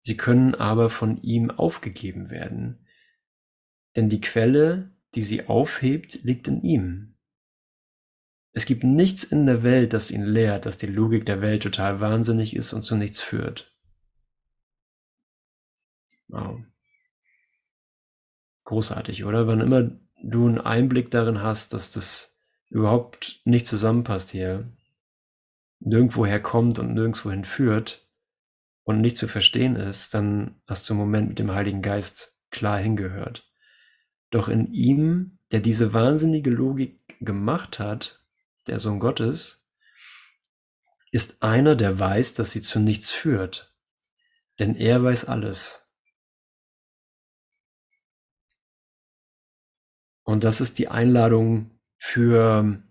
[0.00, 2.85] Sie können aber von ihm aufgegeben werden,
[3.96, 7.16] denn die Quelle, die sie aufhebt, liegt in ihm.
[8.52, 12.00] Es gibt nichts in der Welt, das ihn lehrt, dass die Logik der Welt total
[12.00, 13.76] wahnsinnig ist und zu nichts führt.
[16.28, 16.60] Wow.
[18.64, 19.46] Großartig, oder?
[19.46, 19.90] Wann immer
[20.22, 24.72] du einen Einblick darin hast, dass das überhaupt nicht zusammenpasst hier,
[25.80, 28.10] nirgendwoher kommt und nirgendwohin führt
[28.82, 32.78] und nicht zu verstehen ist, dann hast du im Moment mit dem Heiligen Geist klar
[32.78, 33.46] hingehört.
[34.30, 38.24] Doch in ihm, der diese wahnsinnige Logik gemacht hat,
[38.66, 39.66] der Sohn Gottes,
[41.12, 43.74] ist einer, der weiß, dass sie zu nichts führt.
[44.58, 45.88] Denn er weiß alles.
[50.24, 52.82] Und das ist die Einladung für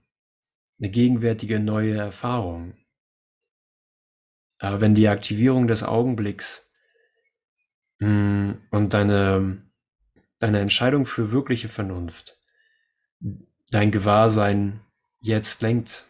[0.80, 2.78] eine gegenwärtige neue Erfahrung.
[4.60, 6.72] Aber wenn die Aktivierung des Augenblicks
[8.00, 9.65] hm, und deine
[10.46, 12.40] deine Entscheidung für wirkliche Vernunft,
[13.72, 14.80] dein Gewahrsein
[15.20, 16.06] jetzt lenkt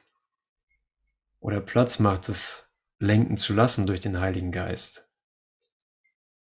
[1.40, 5.10] oder Platz macht, es lenken zu lassen durch den Heiligen Geist.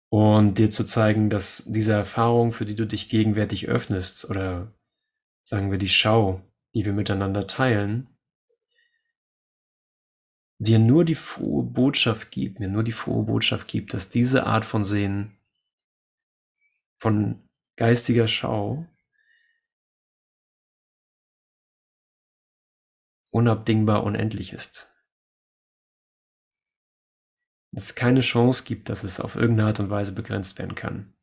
[0.08, 4.72] Und dir zu zeigen, dass diese Erfahrung, für die du dich gegenwärtig öffnest, oder
[5.42, 6.42] sagen wir die Schau,
[6.74, 8.08] die wir miteinander teilen,
[10.58, 14.64] dir nur die frohe Botschaft gibt, mir nur die frohe Botschaft gibt, dass diese Art
[14.64, 15.38] von Sehen
[16.96, 17.45] von
[17.76, 18.86] geistiger Schau
[23.30, 24.90] unabdingbar unendlich ist.
[27.72, 31.14] Dass es keine Chance gibt, dass es auf irgendeine Art und Weise begrenzt werden kann,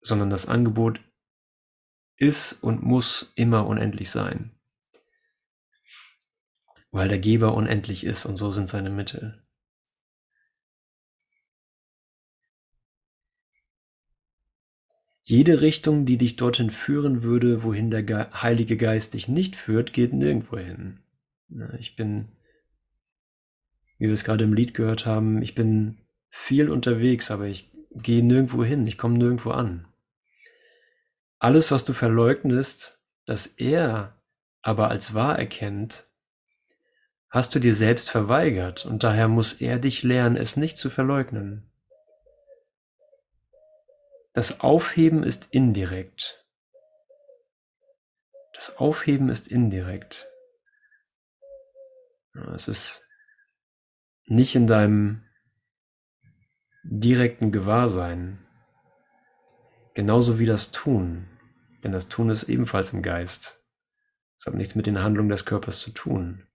[0.00, 1.00] sondern das Angebot
[2.16, 4.58] ist und muss immer unendlich sein,
[6.90, 9.46] weil der Geber unendlich ist und so sind seine Mittel.
[15.30, 19.92] Jede Richtung, die dich dorthin führen würde, wohin der Ge Heilige Geist dich nicht führt,
[19.92, 21.00] geht nirgendwo hin.
[21.78, 22.28] Ich bin,
[23.98, 25.98] wie wir es gerade im Lied gehört haben, ich bin
[26.30, 29.86] viel unterwegs, aber ich gehe nirgendwo hin, ich komme nirgendwo an.
[31.38, 34.16] Alles, was du verleugnest, das er
[34.62, 36.06] aber als wahr erkennt,
[37.28, 41.70] hast du dir selbst verweigert und daher muss er dich lernen, es nicht zu verleugnen.
[44.32, 46.46] Das Aufheben ist indirekt.
[48.54, 50.28] Das Aufheben ist indirekt.
[52.54, 53.08] Es ist
[54.26, 55.24] nicht in deinem
[56.82, 58.46] direkten Gewahrsein,
[59.94, 61.28] genauso wie das Tun,
[61.82, 63.64] denn das Tun ist ebenfalls im Geist.
[64.36, 66.46] Es hat nichts mit den Handlungen des Körpers zu tun.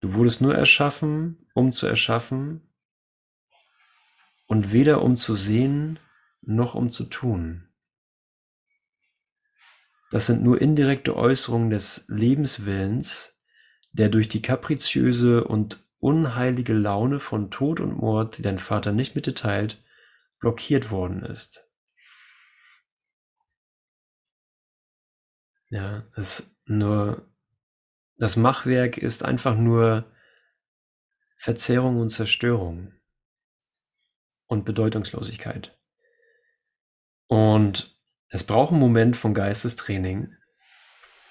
[0.00, 2.72] Du wurdest nur erschaffen, um zu erschaffen
[4.46, 5.98] und weder um zu sehen
[6.42, 7.68] noch um zu tun.
[10.10, 13.40] Das sind nur indirekte Äußerungen des Lebenswillens,
[13.92, 19.14] der durch die kapriziöse und unheilige Laune von Tod und Mord, die dein Vater nicht
[19.14, 19.84] mit dir teilt,
[20.40, 21.70] blockiert worden ist.
[25.68, 27.30] Ja, es nur
[28.16, 30.04] das Machwerk ist einfach nur
[31.36, 32.92] Verzerrung und Zerstörung
[34.46, 35.79] und Bedeutungslosigkeit.
[37.30, 37.96] Und
[38.30, 40.34] es braucht einen Moment von Geistestraining,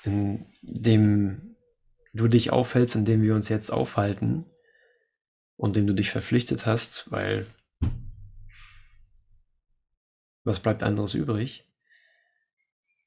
[0.04, 1.58] in dem
[2.14, 4.46] du dich aufhältst, in dem wir uns jetzt aufhalten
[5.58, 7.46] und dem du dich verpflichtet hast, weil
[10.46, 11.70] was bleibt anderes übrig,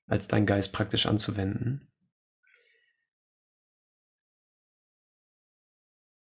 [0.06, 1.90] als dein Geist praktisch anzuwenden?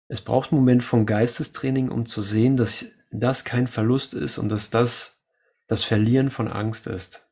[0.08, 4.48] Es braucht einen Moment von Geistestraining, um zu sehen, dass das kein Verlust ist und
[4.48, 5.17] dass das
[5.68, 7.30] das Verlieren von Angst ist.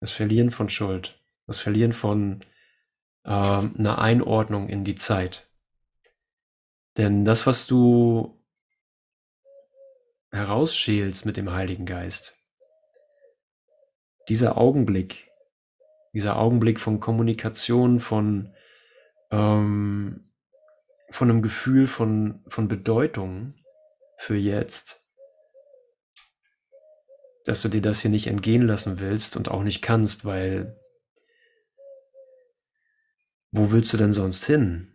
[0.00, 1.20] Das Verlieren von Schuld.
[1.46, 2.44] Das Verlieren von
[3.24, 5.48] äh, einer Einordnung in die Zeit.
[6.96, 8.44] Denn das, was du
[10.30, 12.36] herausschälst mit dem Heiligen Geist,
[14.28, 15.30] dieser Augenblick,
[16.12, 18.54] dieser Augenblick von Kommunikation, von,
[19.30, 20.32] ähm,
[21.10, 23.54] von einem Gefühl von, von Bedeutung
[24.16, 25.07] für jetzt,
[27.44, 30.78] dass du dir das hier nicht entgehen lassen willst und auch nicht kannst, weil
[33.50, 34.92] wo willst du denn sonst hin?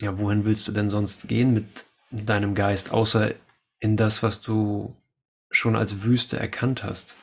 [0.00, 3.34] Ja, wohin willst du denn sonst gehen mit deinem Geist, außer
[3.80, 4.94] in das, was du
[5.50, 7.16] schon als Wüste erkannt hast,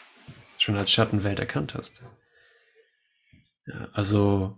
[0.58, 2.04] schon als Schattenwelt erkannt hast?
[3.68, 4.58] Ja, also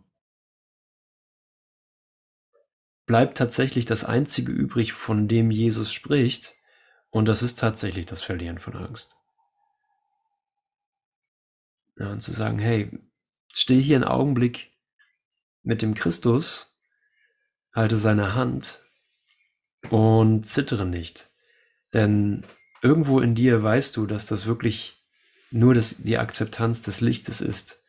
[3.06, 6.56] bleibt tatsächlich das Einzige übrig, von dem Jesus spricht,
[7.16, 9.16] und das ist tatsächlich das Verlieren von Angst.
[11.98, 12.92] Ja, und zu sagen, hey,
[13.54, 14.74] stehe hier einen Augenblick
[15.64, 16.78] mit dem Christus,
[17.72, 18.82] halte seine Hand
[19.90, 21.30] und zittere nicht.
[21.94, 22.46] Denn
[22.82, 25.02] irgendwo in dir weißt du, dass das wirklich
[25.52, 27.82] nur das, die Akzeptanz des Lichtes ist,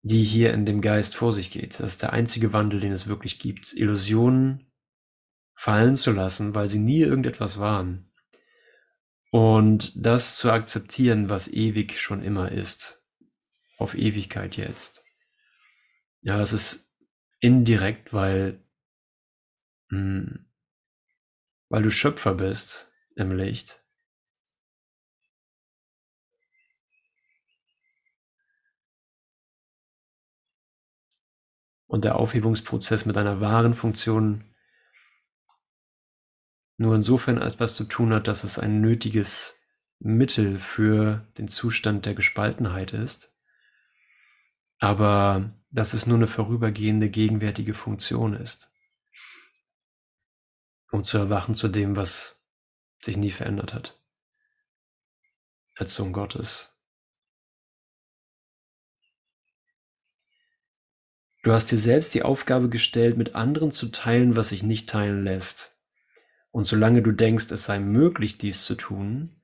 [0.00, 1.78] die hier in dem Geist vor sich geht.
[1.78, 3.74] Das ist der einzige Wandel, den es wirklich gibt.
[3.74, 4.67] Illusionen
[5.58, 8.12] fallen zu lassen, weil sie nie irgendetwas waren.
[9.32, 13.04] Und das zu akzeptieren, was ewig schon immer ist.
[13.76, 15.04] Auf Ewigkeit jetzt.
[16.20, 16.94] Ja, es ist
[17.40, 18.64] indirekt, weil,
[19.88, 20.46] mh, hm,
[21.68, 23.82] weil du Schöpfer bist im Licht.
[31.88, 34.54] Und der Aufhebungsprozess mit einer wahren Funktion
[36.78, 39.60] nur insofern etwas zu tun hat, dass es ein nötiges
[39.98, 43.36] Mittel für den Zustand der Gespaltenheit ist,
[44.78, 48.72] aber dass es nur eine vorübergehende gegenwärtige Funktion ist,
[50.92, 52.40] um zu erwachen zu dem, was
[53.02, 54.00] sich nie verändert hat,
[55.74, 56.76] als Sohn Gottes.
[61.42, 65.22] Du hast dir selbst die Aufgabe gestellt, mit anderen zu teilen, was sich nicht teilen
[65.24, 65.77] lässt.
[66.50, 69.42] Und solange du denkst, es sei möglich, dies zu tun,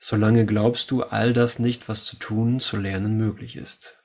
[0.00, 4.02] solange glaubst du all das nicht, was zu tun, zu lernen möglich ist.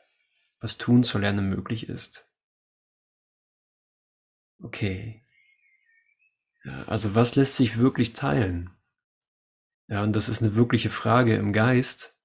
[0.60, 2.32] Was tun zu lernen möglich ist.
[4.60, 5.24] Okay.
[6.88, 8.72] Also was lässt sich wirklich teilen?
[9.88, 12.20] Ja, und das ist eine wirkliche Frage im Geist,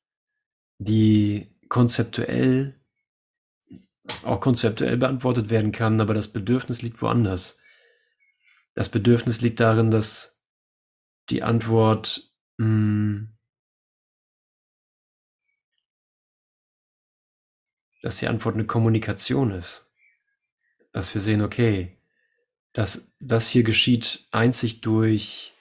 [0.79, 2.81] die konzeptuell
[4.25, 7.60] auch konzeptuell beantwortet werden kann, aber das Bedürfnis liegt woanders.
[8.75, 10.43] Das Bedürfnis liegt darin, dass
[11.29, 13.37] die Antwort hm,
[18.03, 19.93] dass die Antwort eine Kommunikation ist.
[20.93, 21.99] Dass wir sehen, okay,
[22.73, 25.55] dass das hier geschieht einzig durch,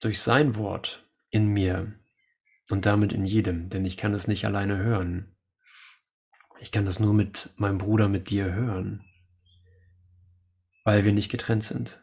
[0.00, 1.94] durch sein Wort in mir
[2.68, 5.36] und damit in jedem, denn ich kann es nicht alleine hören.
[6.60, 9.09] Ich kann das nur mit meinem Bruder, mit dir hören
[10.90, 12.00] weil wir nicht getrennt sind.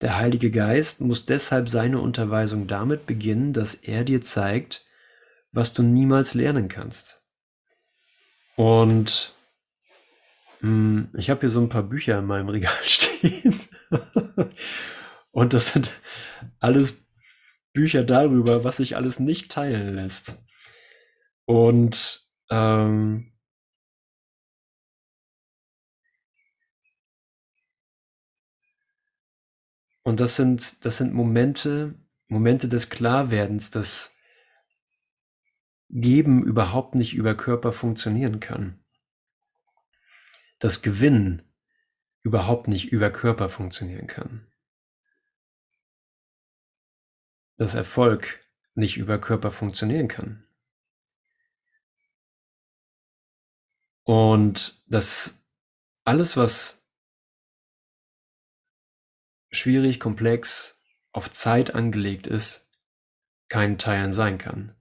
[0.00, 4.86] Der Heilige Geist muss deshalb seine Unterweisung damit beginnen, dass er dir zeigt,
[5.52, 7.22] was du niemals lernen kannst.
[8.56, 9.34] Und
[10.60, 13.54] hm, ich habe hier so ein paar Bücher in meinem Regal stehen.
[15.32, 15.92] Und das sind
[16.60, 17.04] alles
[17.74, 20.42] Bücher darüber, was sich alles nicht teilen lässt.
[21.44, 23.33] Und ähm,
[30.04, 31.94] und das sind, das sind Momente,
[32.28, 34.16] Momente des Klarwerdens, dass
[35.88, 38.84] Geben überhaupt nicht über Körper funktionieren kann.
[40.58, 41.42] Dass Gewinnen
[42.22, 44.46] überhaupt nicht über Körper funktionieren kann.
[47.56, 48.44] Dass Erfolg
[48.74, 50.46] nicht über Körper funktionieren kann.
[54.02, 55.42] Und dass
[56.04, 56.83] alles, was
[59.54, 60.82] schwierig, komplex,
[61.12, 62.70] auf Zeit angelegt ist,
[63.48, 64.74] kein Teilen sein kann.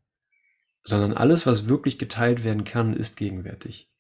[0.83, 3.91] Sondern alles, was wirklich geteilt werden kann, ist gegenwärtig.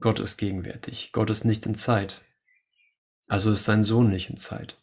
[0.00, 1.12] Gott ist gegenwärtig.
[1.12, 2.24] Gott ist nicht in Zeit.
[3.26, 4.78] Also ist sein Sohn nicht in Zeit.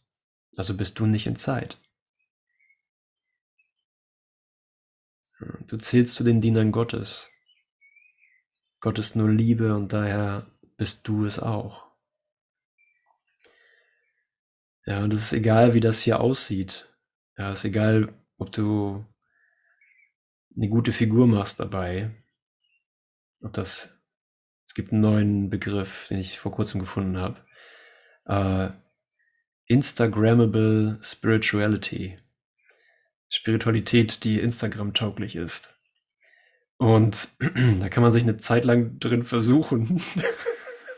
[0.56, 1.78] Also bist du nicht in Zeit.
[5.68, 7.30] Du zählst zu den Dienern Gottes.
[8.80, 11.89] Gott ist nur Liebe und daher bist du es auch.
[14.90, 16.92] Ja, und es ist egal, wie das hier aussieht.
[17.38, 19.06] Ja, es ist egal, ob du
[20.58, 22.10] eine gute Figur machst dabei.
[23.44, 24.02] Ob das,
[24.66, 27.46] es gibt einen neuen Begriff, den ich vor kurzem gefunden habe.
[28.28, 28.72] Uh,
[29.68, 32.18] Instagrammable Spirituality.
[33.30, 35.80] Spiritualität, die Instagram-tauglich ist.
[36.78, 37.30] Und
[37.80, 40.02] da kann man sich eine Zeit lang drin versuchen,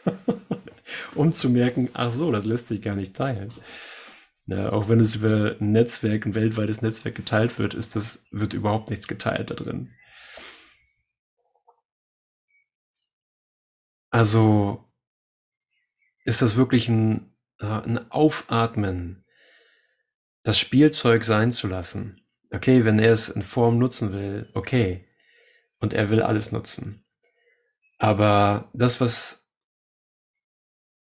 [1.15, 3.51] um zu merken, ach so, das lässt sich gar nicht teilen.
[4.47, 8.53] Ja, auch wenn es über ein Netzwerk, ein weltweites Netzwerk geteilt wird, ist das, wird
[8.53, 9.93] überhaupt nichts geteilt da drin.
[14.09, 14.91] Also
[16.25, 19.23] ist das wirklich ein, ein Aufatmen,
[20.43, 22.21] das Spielzeug sein zu lassen.
[22.51, 25.07] Okay, wenn er es in Form nutzen will, okay
[25.81, 27.03] und er will alles nutzen.
[27.97, 29.40] Aber das, was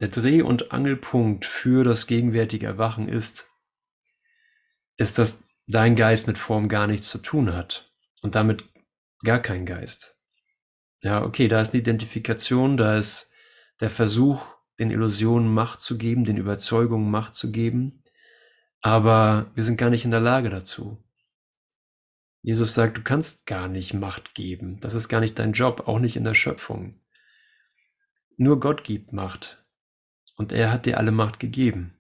[0.04, 3.50] der Dreh- und Angelpunkt für das gegenwärtige Erwachen ist,
[4.98, 7.90] ist, dass dein Geist mit Form gar nichts zu tun hat
[8.22, 8.66] und damit
[9.24, 10.20] gar kein Geist.
[11.00, 13.32] Ja, okay, da ist eine Identifikation, da ist
[13.80, 14.46] der Versuch,
[14.78, 18.04] den Illusionen Macht zu geben, den Überzeugungen Macht zu geben,
[18.82, 21.02] aber wir sind gar nicht in der Lage dazu.
[22.42, 24.82] Jesus sagt, du kannst gar nicht Macht geben.
[24.82, 27.00] Das ist gar nicht dein Job, auch nicht in der Schöpfung.
[28.36, 29.63] Nur Gott gibt Macht.
[30.36, 32.00] Und er hat dir alle Macht gegeben.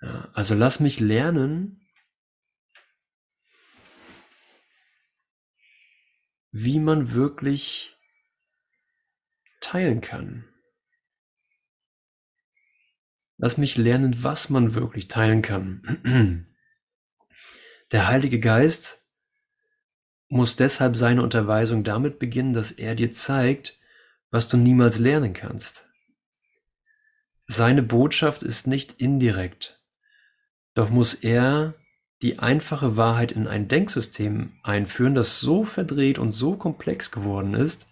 [0.00, 1.88] Ja, also lass mich lernen,
[6.50, 7.96] wie man wirklich
[9.60, 10.48] teilen kann.
[13.36, 16.46] Lass mich lernen, was man wirklich teilen kann.
[17.92, 19.03] Der Heilige Geist
[20.34, 23.78] muss deshalb seine Unterweisung damit beginnen, dass er dir zeigt,
[24.30, 25.88] was du niemals lernen kannst.
[27.46, 29.80] Seine Botschaft ist nicht indirekt,
[30.74, 31.74] doch muss er
[32.22, 37.88] die einfache Wahrheit in ein Denksystem einführen, das so verdreht und so komplex geworden ist,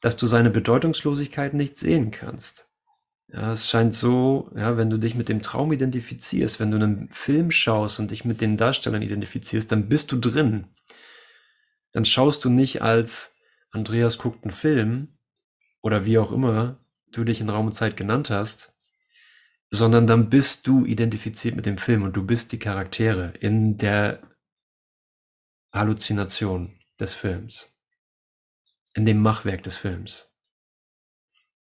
[0.00, 2.68] dass du seine Bedeutungslosigkeit nicht sehen kannst.
[3.32, 7.08] Ja, es scheint so, ja, wenn du dich mit dem Traum identifizierst, wenn du einen
[7.10, 10.66] Film schaust und dich mit den Darstellern identifizierst, dann bist du drin.
[11.92, 13.36] Dann schaust du nicht als
[13.70, 15.18] Andreas guckt einen Film
[15.80, 18.76] oder wie auch immer du dich in Raum und Zeit genannt hast,
[19.70, 24.22] sondern dann bist du identifiziert mit dem Film und du bist die Charaktere in der
[25.72, 27.76] Halluzination des Films,
[28.94, 30.36] in dem Machwerk des Films.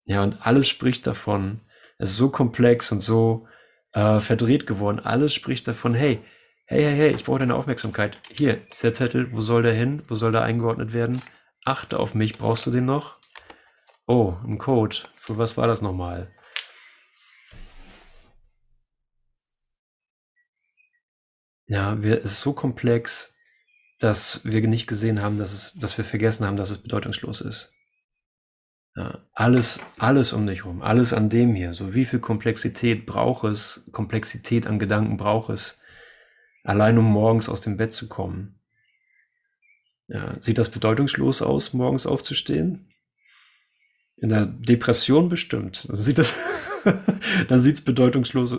[0.05, 1.61] Ja, und alles spricht davon,
[1.99, 3.47] es ist so komplex und so
[3.93, 4.99] äh, verdreht geworden.
[4.99, 6.24] Alles spricht davon, hey,
[6.72, 8.17] hey, hey, hey, ich brauche deine Aufmerksamkeit.
[8.32, 10.03] Hier der Zettel, wo soll der hin?
[10.07, 11.22] Wo soll der eingeordnet werden?
[11.65, 13.19] Achte auf mich, brauchst du den noch?
[14.07, 14.95] Oh, ein Code.
[15.15, 16.34] Für was war das nochmal?
[21.67, 23.36] Ja, wir, es ist so komplex,
[23.99, 27.74] dass wir nicht gesehen haben, dass, es, dass wir vergessen haben, dass es bedeutungslos ist.
[28.95, 31.74] Ja, alles, alles um dich rum, alles an dem hier.
[31.74, 35.80] So wie viel Komplexität braucht es, Komplexität an Gedanken braucht es,
[36.64, 38.59] allein um morgens aus dem Bett zu kommen.
[40.07, 42.93] Ja, sieht das bedeutungslos aus, morgens aufzustehen?
[44.18, 45.88] In der Depression bestimmt.
[45.89, 46.36] Dann sieht das,
[47.47, 48.57] dann sieht's bedeutungslos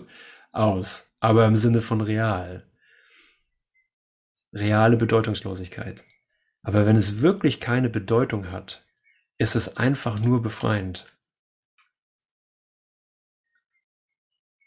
[0.53, 2.69] aus, aber im Sinne von real.
[4.53, 6.05] reale Bedeutungslosigkeit.
[6.63, 8.87] Aber wenn es wirklich keine Bedeutung hat,
[9.39, 11.07] ist es einfach nur befreiend.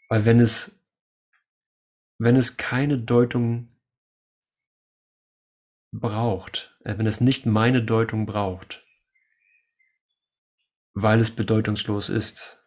[0.08, 0.75] Weil wenn es,
[2.18, 3.68] wenn es keine Deutung
[5.92, 8.84] braucht, äh, wenn es nicht meine Deutung braucht,
[10.94, 12.62] weil es bedeutungslos ist,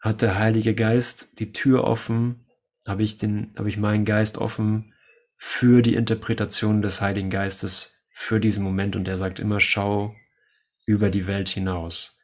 [0.00, 2.46] hat der Heilige Geist die Tür offen,
[2.86, 4.94] habe ich den, habe ich meinen Geist offen
[5.36, 10.14] für die Interpretation des Heiligen Geistes für diesen Moment und er sagt immer, schau
[10.86, 12.18] über die Welt hinaus.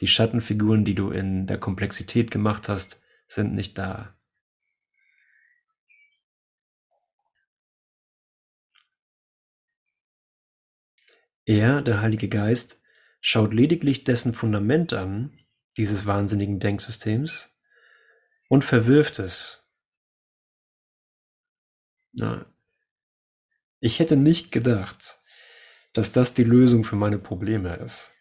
[0.00, 4.14] Die Schattenfiguren, die du in der Komplexität gemacht hast, sind nicht da.
[11.50, 12.80] Er, der Heilige Geist,
[13.20, 15.36] schaut lediglich dessen Fundament an,
[15.76, 17.58] dieses wahnsinnigen Denksystems,
[18.48, 19.68] und verwirft es.
[22.12, 22.46] Na,
[23.80, 25.18] ich hätte nicht gedacht,
[25.92, 28.12] dass das die Lösung für meine Probleme ist.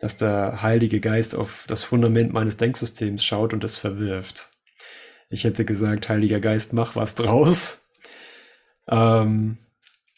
[0.00, 4.50] Dass der Heilige Geist auf das Fundament meines Denksystems schaut und es verwirft.
[5.30, 7.78] Ich hätte gesagt, Heiliger Geist, mach was draus.
[8.86, 9.56] Ähm,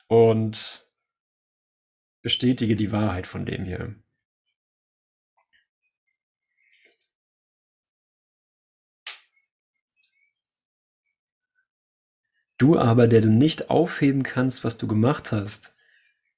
[0.09, 0.86] und
[2.27, 3.95] bestätige die Wahrheit von dem hier.
[12.59, 15.77] Du aber, der du nicht aufheben kannst, was du gemacht hast,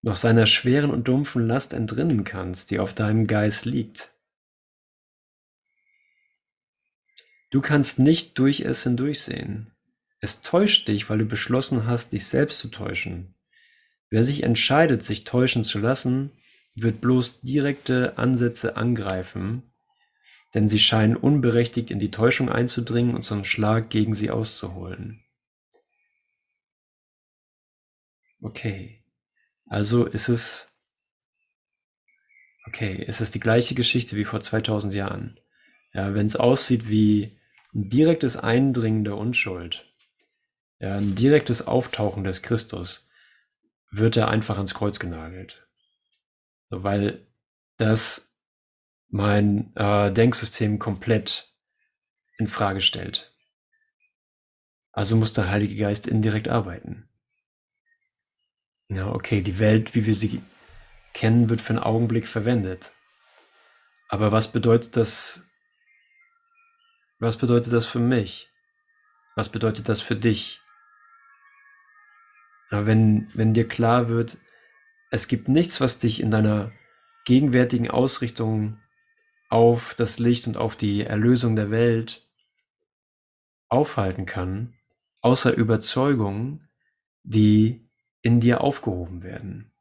[0.03, 4.13] noch seiner schweren und dumpfen Last entrinnen kannst, die auf deinem Geist liegt.
[7.49, 9.75] Du kannst nicht durch es hindurchsehen.
[10.21, 13.38] Es täuscht dich, weil du beschlossen hast, dich selbst zu täuschen.
[14.11, 16.33] Wer sich entscheidet, sich täuschen zu lassen,
[16.75, 19.63] wird bloß direkte Ansätze angreifen,
[20.55, 25.25] denn sie scheinen unberechtigt in die Täuschung einzudringen und zum Schlag gegen sie auszuholen.
[28.41, 29.05] Okay.
[29.67, 30.73] Also ist es
[32.67, 35.41] okay, ist es die gleiche Geschichte wie vor 2000 Jahren.
[35.93, 37.39] Ja, wenn es aussieht wie
[37.75, 39.93] ein direktes Eindringen der Unschuld,
[40.79, 43.08] ja, ein direktes Auftauchen des Christus,
[43.91, 45.67] wird er einfach ans Kreuz genagelt.
[46.67, 47.27] So, weil
[47.77, 48.35] das
[49.09, 51.55] mein äh, Denksystem komplett
[52.39, 53.35] in Frage stellt.
[54.93, 57.09] Also muss der Heilige Geist indirekt arbeiten.
[58.89, 60.43] Ja, okay, die Welt, wie wir sie
[61.13, 62.93] kennen, wird für einen Augenblick verwendet.
[64.09, 65.43] Aber was bedeutet das?
[67.19, 68.51] Was bedeutet das für mich?
[69.37, 70.61] Was bedeutet das für dich?
[72.71, 74.39] Ja, wenn, wenn dir klar wird,
[75.11, 76.73] es gibt nichts, was dich in deiner
[77.25, 78.79] gegenwärtigen Ausrichtung
[79.49, 82.27] auf das Licht und auf die Erlösung der Welt
[83.69, 84.75] aufhalten kann,
[85.21, 86.69] außer Überzeugung,
[87.23, 87.89] die
[88.23, 89.73] in dir aufgehoben werden.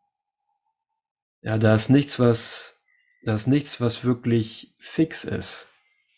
[1.41, 2.81] Ja, da ist nichts, was,
[3.23, 5.69] da ist nichts, was wirklich fix ist.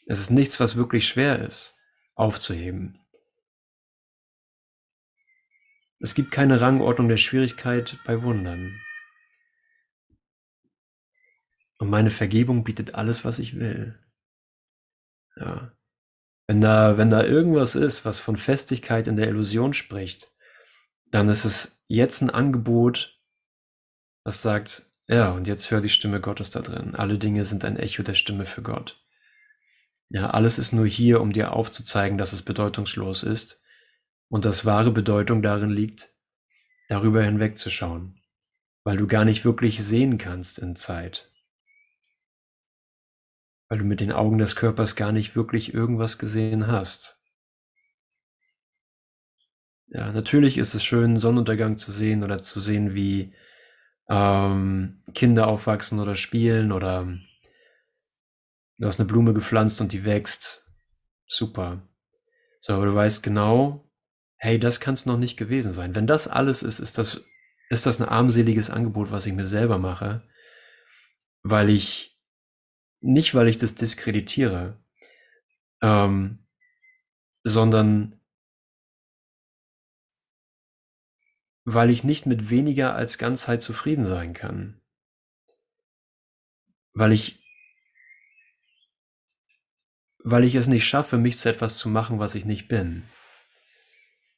[0.08, 1.78] Es ist nichts, was wirklich schwer ist,
[2.16, 3.00] aufzuheben.
[6.00, 8.80] Es gibt keine Rangordnung der Schwierigkeit bei Wundern.
[11.78, 14.00] Und meine Vergebung bietet alles, was ich will.
[15.36, 15.74] Ja.
[16.48, 20.32] Wenn da, wenn da irgendwas ist, was von Festigkeit in der Illusion spricht,
[21.12, 23.20] dann ist es jetzt ein Angebot,
[24.24, 26.96] das sagt, ja, und jetzt hör die Stimme Gottes da drin.
[26.96, 29.04] Alle Dinge sind ein Echo der Stimme für Gott.
[30.10, 33.62] Ja, alles ist nur hier, um dir aufzuzeigen, dass es bedeutungslos ist
[34.30, 36.14] und dass wahre Bedeutung darin liegt,
[36.88, 38.22] darüber hinwegzuschauen,
[38.84, 41.32] weil du gar nicht wirklich sehen kannst in Zeit,
[43.68, 47.20] weil du mit den Augen des Körpers gar nicht wirklich irgendwas gesehen hast.
[49.88, 53.34] Ja, natürlich ist es schön, Sonnenuntergang zu sehen oder zu sehen, wie
[54.08, 57.18] ähm, Kinder aufwachsen oder spielen oder
[58.78, 60.72] du hast eine Blume gepflanzt und die wächst.
[61.28, 61.82] Super.
[62.60, 63.89] So, aber du weißt genau,
[64.40, 65.96] hey, das kann es noch nicht gewesen sein.
[65.96, 67.24] Wenn das alles ist, ist das,
[67.70, 70.28] ist das ein armseliges Angebot, was ich mir selber mache,
[71.44, 72.18] weil ich,
[73.02, 74.82] nicht weil ich das diskreditiere,
[75.82, 76.40] ähm,
[77.44, 78.20] sondern
[81.66, 84.82] weil ich nicht mit weniger als Ganzheit zufrieden sein kann.
[86.94, 87.44] Weil ich
[90.24, 93.04] weil ich es nicht schaffe, mich zu etwas zu machen, was ich nicht bin.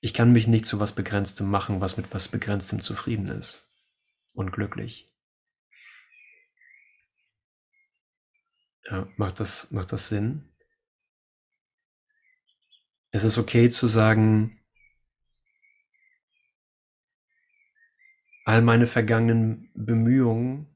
[0.04, 3.70] Ich kann mich nicht zu was Begrenztem machen, was mit was Begrenztem zufrieden ist
[4.34, 5.08] und glücklich.
[8.90, 10.50] Ja, macht das, macht das Sinn?
[13.12, 14.60] Es ist okay zu sagen,
[18.46, 20.76] all meine vergangenen Bemühungen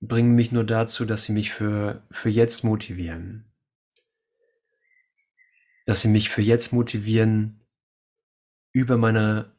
[0.00, 3.53] bringen mich nur dazu, dass sie mich für, für jetzt motivieren.
[5.86, 7.60] Dass sie mich für jetzt motivieren,
[8.72, 9.54] über meine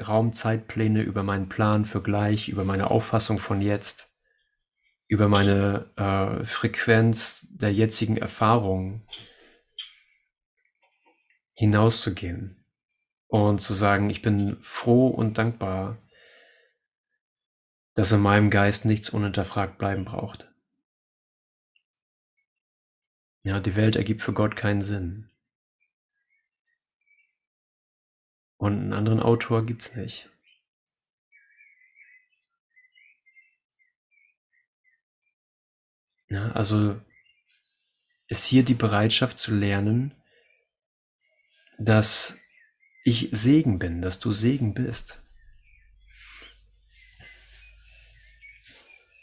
[0.00, 4.14] Raumzeitpläne, über meinen Plan für gleich, über meine Auffassung von jetzt,
[5.08, 9.06] über meine äh, Frequenz der jetzigen Erfahrung
[11.54, 12.64] hinauszugehen
[13.26, 15.98] und zu sagen, ich bin froh und dankbar,
[17.94, 20.50] dass in meinem Geist nichts unhinterfragt bleiben braucht.
[23.42, 25.29] Ja, die Welt ergibt für Gott keinen Sinn.
[28.60, 30.28] Und einen anderen Autor gibt's nicht.
[36.28, 37.00] Ja, also
[38.28, 40.14] ist hier die Bereitschaft zu lernen,
[41.78, 42.38] dass
[43.02, 45.24] ich Segen bin, dass du Segen bist.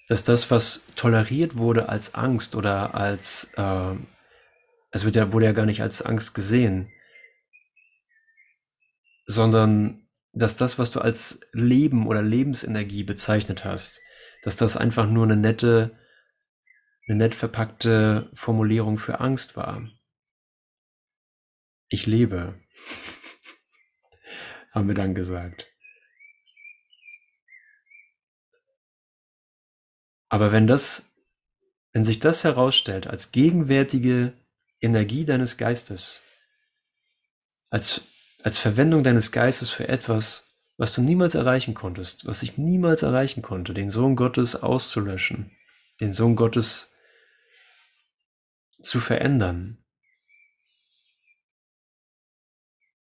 [0.07, 3.95] dass das, was toleriert wurde als Angst oder als, äh,
[4.91, 6.89] es wird ja, wurde ja gar nicht als Angst gesehen,
[9.27, 14.01] sondern dass das, was du als Leben oder Lebensenergie bezeichnet hast,
[14.41, 15.97] dass das einfach nur eine nette,
[17.07, 19.89] eine nett verpackte Formulierung für Angst war.
[21.89, 22.59] Ich lebe,
[24.71, 25.67] haben wir dann gesagt.
[30.29, 31.13] Aber wenn das,
[31.93, 34.33] wenn sich das herausstellt als gegenwärtige
[34.79, 36.21] Energie deines Geistes,
[37.69, 38.01] als,
[38.43, 43.41] als Verwendung deines Geistes für etwas, was du niemals erreichen konntest, was ich niemals erreichen
[43.41, 45.51] konnte, den Sohn Gottes auszulöschen,
[45.99, 46.93] den Sohn Gottes
[48.81, 49.83] zu verändern,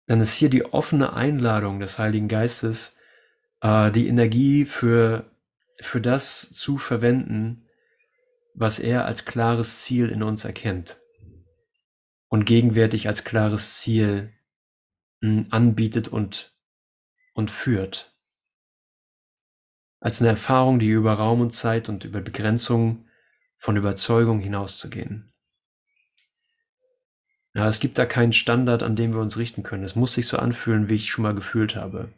[0.06, 2.96] dann ist hier die offene Einladung des Heiligen Geistes,
[3.60, 5.30] äh, die Energie für
[5.78, 7.68] für das zu verwenden,
[8.54, 11.00] was er als klares Ziel in uns erkennt
[12.28, 14.32] und gegenwärtig als klares Ziel
[15.22, 16.54] anbietet und,
[17.34, 18.14] und führt.
[20.00, 23.06] Als eine Erfahrung, die über Raum und Zeit und über Begrenzung
[23.56, 25.32] von Überzeugung hinauszugehen.
[27.54, 29.82] Ja, es gibt da keinen Standard, an dem wir uns richten können.
[29.82, 32.12] Es muss sich so anfühlen, wie ich schon mal gefühlt habe.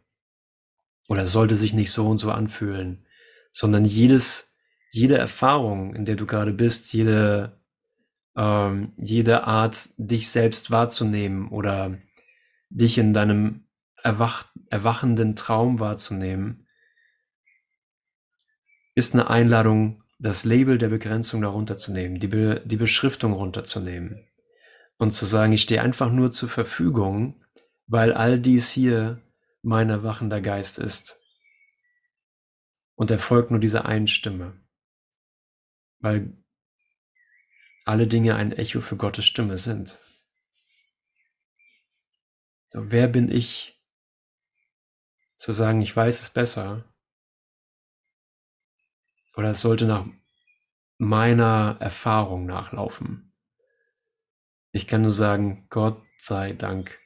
[1.08, 3.06] Oder sollte sich nicht so und so anfühlen
[3.52, 4.54] sondern jedes,
[4.90, 7.60] jede Erfahrung, in der du gerade bist, jede,
[8.36, 11.98] ähm, jede Art, dich selbst wahrzunehmen oder
[12.70, 13.68] dich in deinem
[14.02, 16.66] erwach, erwachenden Traum wahrzunehmen,
[18.94, 24.26] ist eine Einladung, das Label der Begrenzung darunter zu nehmen, die, Be die Beschriftung runterzunehmen
[24.96, 27.44] und zu sagen, ich stehe einfach nur zur Verfügung,
[27.86, 29.22] weil all dies hier
[29.62, 31.20] mein erwachender Geist ist
[32.96, 34.60] und er folgt nur dieser einen Stimme,
[36.00, 36.36] weil
[37.84, 40.00] alle Dinge ein Echo für Gottes Stimme sind.
[42.68, 43.82] So, wer bin ich,
[45.38, 46.84] zu sagen, ich weiß es besser?
[49.36, 50.04] Oder es sollte nach
[50.98, 53.32] meiner Erfahrung nachlaufen.
[54.72, 57.00] Ich kann nur sagen, Gott sei Dank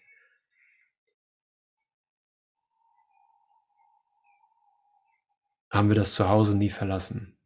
[5.70, 7.38] haben wir das Zuhause nie verlassen.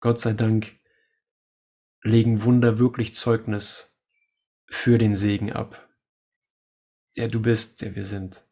[0.00, 0.78] Gott sei Dank
[2.02, 3.98] legen Wunder wirklich Zeugnis
[4.70, 5.87] für den Segen ab,
[7.16, 8.46] der du bist, der wir sind,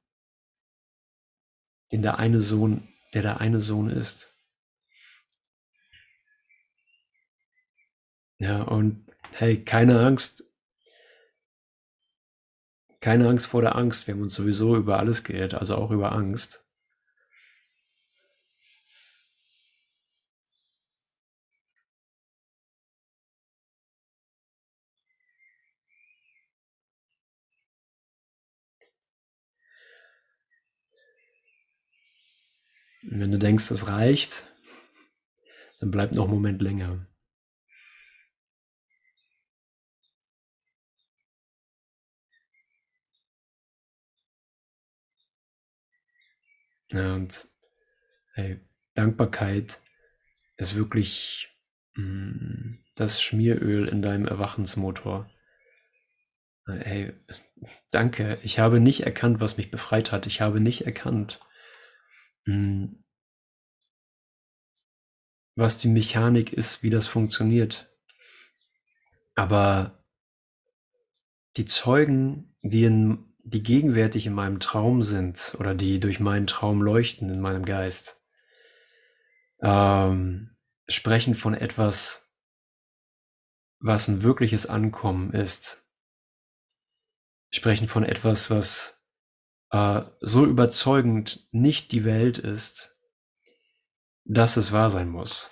[1.93, 4.35] den der eine Sohn, der der eine Sohn ist.
[8.39, 10.45] Ja, und hey, keine Angst,
[13.01, 14.07] keine Angst vor der Angst.
[14.07, 16.66] Wir haben uns sowieso über alles geirrt, also auch über Angst.
[33.11, 34.45] Und wenn du denkst, es reicht,
[35.81, 37.07] dann bleib noch einen Moment länger.
[46.91, 47.49] Ja, und
[48.35, 48.61] hey,
[48.95, 49.81] Dankbarkeit
[50.57, 51.49] ist wirklich
[51.95, 55.31] mh, mm, das Schmieröl in deinem Erwachensmotor.
[56.67, 57.13] Hey,
[57.91, 58.39] danke.
[58.43, 60.27] Ich habe nicht erkannt, was mich befreit hat.
[60.27, 61.39] Ich habe nicht erkannt,
[62.47, 63.05] hm.
[65.55, 67.93] was die Mechanik ist, wie das funktioniert.
[69.35, 70.05] Aber
[71.57, 76.83] die Zeugen, die in die gegenwärtig in meinem Traum sind oder die durch meinen Traum
[76.83, 78.25] leuchten in meinem Geist,
[79.63, 80.57] ähm,
[80.89, 82.33] sprechen von etwas,
[83.79, 85.87] was ein wirkliches Ankommen ist.
[87.51, 88.96] Sprechen von etwas, was
[89.71, 92.99] äh, so überzeugend nicht die Welt ist,
[94.25, 95.51] dass es wahr sein muss.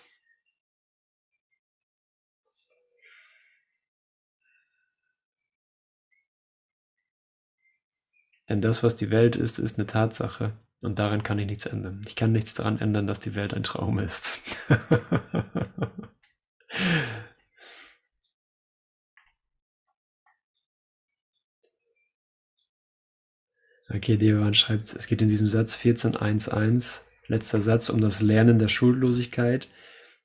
[8.49, 10.53] Denn das, was die Welt ist, ist eine Tatsache
[10.83, 12.05] und daran kann ich nichts ändern.
[12.07, 14.39] Ich kann nichts daran ändern, dass die Welt ein Traum ist.
[23.95, 28.69] okay, Devan schreibt, es geht in diesem Satz 14.1.1, letzter Satz, um das Lernen der
[28.69, 29.69] Schuldlosigkeit,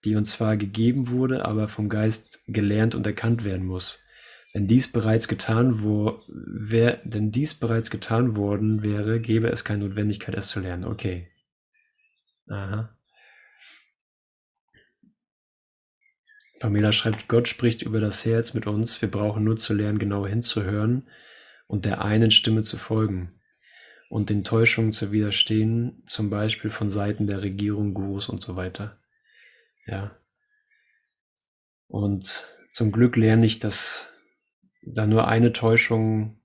[0.06, 4.04] die uns zwar gegeben wurde, aber vom Geist gelernt und erkannt werden muss.
[4.54, 10.36] Wenn dies bereits getan wo, denn dies bereits getan worden wäre, gäbe es keine Notwendigkeit,
[10.36, 10.86] es zu lernen.
[10.86, 11.30] Okay.
[12.48, 12.98] Aha.
[16.60, 19.02] Pamela schreibt, Gott spricht über das Herz mit uns.
[19.02, 21.08] Wir brauchen nur zu lernen, genau hinzuhören
[21.68, 23.39] und der einen Stimme zu folgen
[24.10, 29.00] und den Täuschungen zu widerstehen, zum Beispiel von Seiten der Regierung, Gurus und so weiter.
[29.86, 30.18] Ja.
[31.88, 34.10] Und zum Glück lerne ich das
[34.82, 36.42] da nur eine Täuschung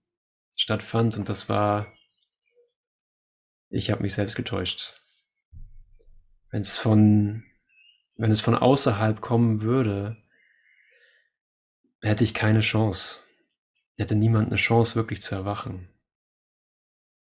[0.57, 1.93] stattfand und das war,
[3.71, 4.93] ich habe mich selbst getäuscht.
[6.51, 7.45] Wenn es von,
[8.17, 10.17] wenn es von außerhalb kommen würde,
[12.03, 13.21] hätte ich keine Chance.
[13.97, 15.89] Hätte niemand eine Chance, wirklich zu erwachen.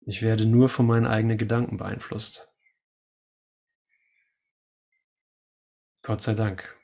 [0.05, 2.49] Ich werde nur von meinen eigenen Gedanken beeinflusst.
[6.01, 6.75] Gott sei Dank.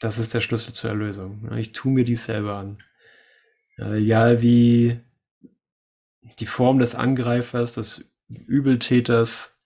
[0.00, 1.52] Das ist der Schlüssel zur Erlösung.
[1.56, 2.82] Ich tue mir dies selber an.
[3.76, 5.00] Egal wie
[6.38, 9.60] die Form des Angreifers, des Übeltäters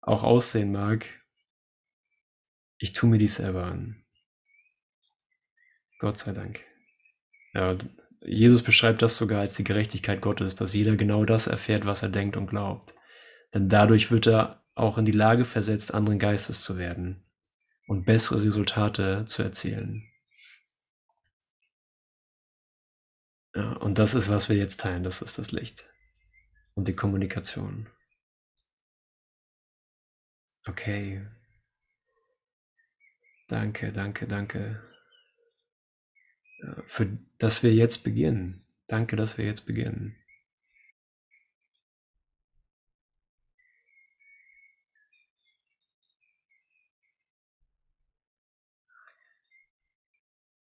[0.00, 1.06] auch aussehen mag,
[2.78, 4.04] ich tue mir dies selber an.
[5.98, 6.64] Gott sei Dank.
[7.54, 7.76] Ja,
[8.20, 12.08] Jesus beschreibt das sogar als die Gerechtigkeit Gottes, dass jeder genau das erfährt, was er
[12.08, 12.94] denkt und glaubt.
[13.54, 17.24] Denn dadurch wird er auch in die Lage versetzt, anderen Geistes zu werden
[17.86, 20.04] und bessere Resultate zu erzielen.
[23.54, 25.88] Ja, und das ist, was wir jetzt teilen, das ist das Licht
[26.74, 27.88] und die Kommunikation.
[30.66, 31.26] Okay.
[33.48, 34.87] Danke, danke, danke.
[36.62, 38.62] Ja, für dass wir jetzt beginnen.
[38.86, 40.16] Danke, dass wir jetzt beginnen.